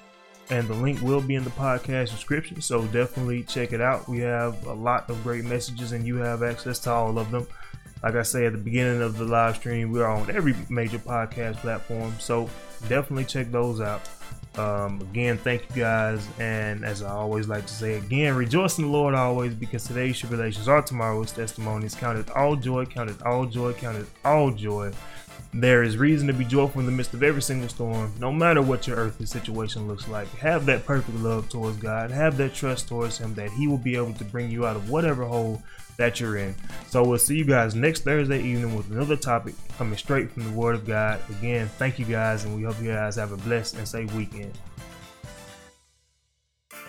And 0.50 0.66
the 0.66 0.74
link 0.74 1.00
will 1.00 1.20
be 1.20 1.36
in 1.36 1.44
the 1.44 1.50
podcast 1.50 2.10
description, 2.10 2.60
so 2.60 2.84
definitely 2.86 3.44
check 3.44 3.72
it 3.72 3.80
out. 3.80 4.08
We 4.08 4.18
have 4.18 4.66
a 4.66 4.72
lot 4.72 5.08
of 5.08 5.22
great 5.22 5.44
messages, 5.44 5.92
and 5.92 6.04
you 6.04 6.16
have 6.16 6.42
access 6.42 6.80
to 6.80 6.90
all 6.90 7.18
of 7.18 7.30
them. 7.30 7.46
Like 8.02 8.16
I 8.16 8.22
say 8.22 8.46
at 8.46 8.52
the 8.52 8.58
beginning 8.58 9.00
of 9.02 9.16
the 9.16 9.24
live 9.24 9.56
stream, 9.56 9.92
we 9.92 10.00
are 10.00 10.10
on 10.10 10.30
every 10.30 10.56
major 10.68 10.98
podcast 10.98 11.56
platform, 11.56 12.14
so 12.18 12.48
definitely 12.88 13.26
check 13.26 13.52
those 13.52 13.80
out. 13.80 14.08
Um, 14.56 15.00
again, 15.00 15.38
thank 15.38 15.62
you 15.70 15.82
guys. 15.82 16.26
And 16.38 16.84
as 16.84 17.02
I 17.02 17.10
always 17.10 17.48
like 17.48 17.66
to 17.66 17.72
say 17.72 17.94
again, 17.94 18.34
rejoice 18.34 18.78
in 18.78 18.84
the 18.84 18.90
Lord 18.90 19.14
always 19.14 19.54
because 19.54 19.84
today's 19.84 20.18
tribulations 20.18 20.68
are 20.68 20.82
tomorrow's 20.82 21.32
testimonies. 21.32 21.94
Count 21.94 22.18
it 22.18 22.30
all 22.30 22.56
joy, 22.56 22.84
count 22.84 23.10
it 23.10 23.22
all 23.22 23.46
joy, 23.46 23.72
count 23.72 23.98
it 23.98 24.06
all 24.24 24.50
joy. 24.50 24.92
There 25.52 25.82
is 25.82 25.96
reason 25.96 26.28
to 26.28 26.32
be 26.32 26.44
joyful 26.44 26.80
in 26.80 26.86
the 26.86 26.92
midst 26.92 27.12
of 27.12 27.24
every 27.24 27.42
single 27.42 27.68
storm, 27.68 28.12
no 28.20 28.30
matter 28.30 28.62
what 28.62 28.86
your 28.86 28.96
earthly 28.96 29.26
situation 29.26 29.88
looks 29.88 30.06
like. 30.06 30.28
Have 30.36 30.64
that 30.66 30.86
perfect 30.86 31.18
love 31.18 31.48
towards 31.48 31.76
God, 31.78 32.12
have 32.12 32.36
that 32.36 32.54
trust 32.54 32.86
towards 32.86 33.18
Him 33.18 33.34
that 33.34 33.50
He 33.50 33.66
will 33.66 33.78
be 33.78 33.96
able 33.96 34.12
to 34.14 34.24
bring 34.24 34.50
you 34.50 34.64
out 34.64 34.76
of 34.76 34.90
whatever 34.90 35.24
hole 35.24 35.60
that 36.00 36.18
you're 36.18 36.38
in. 36.38 36.54
So 36.88 37.04
we'll 37.04 37.18
see 37.18 37.36
you 37.36 37.44
guys 37.44 37.74
next 37.74 38.04
Thursday 38.04 38.42
evening 38.42 38.74
with 38.74 38.90
another 38.90 39.16
topic 39.16 39.54
coming 39.76 39.98
straight 39.98 40.30
from 40.30 40.44
the 40.44 40.58
Word 40.58 40.74
of 40.74 40.86
God. 40.86 41.20
Again, 41.28 41.68
thank 41.76 41.98
you 41.98 42.06
guys, 42.06 42.44
and 42.44 42.56
we 42.56 42.62
hope 42.62 42.80
you 42.80 42.90
guys 42.90 43.16
have 43.16 43.32
a 43.32 43.36
blessed 43.36 43.76
and 43.76 43.86
safe 43.86 44.12
weekend. 44.14 44.56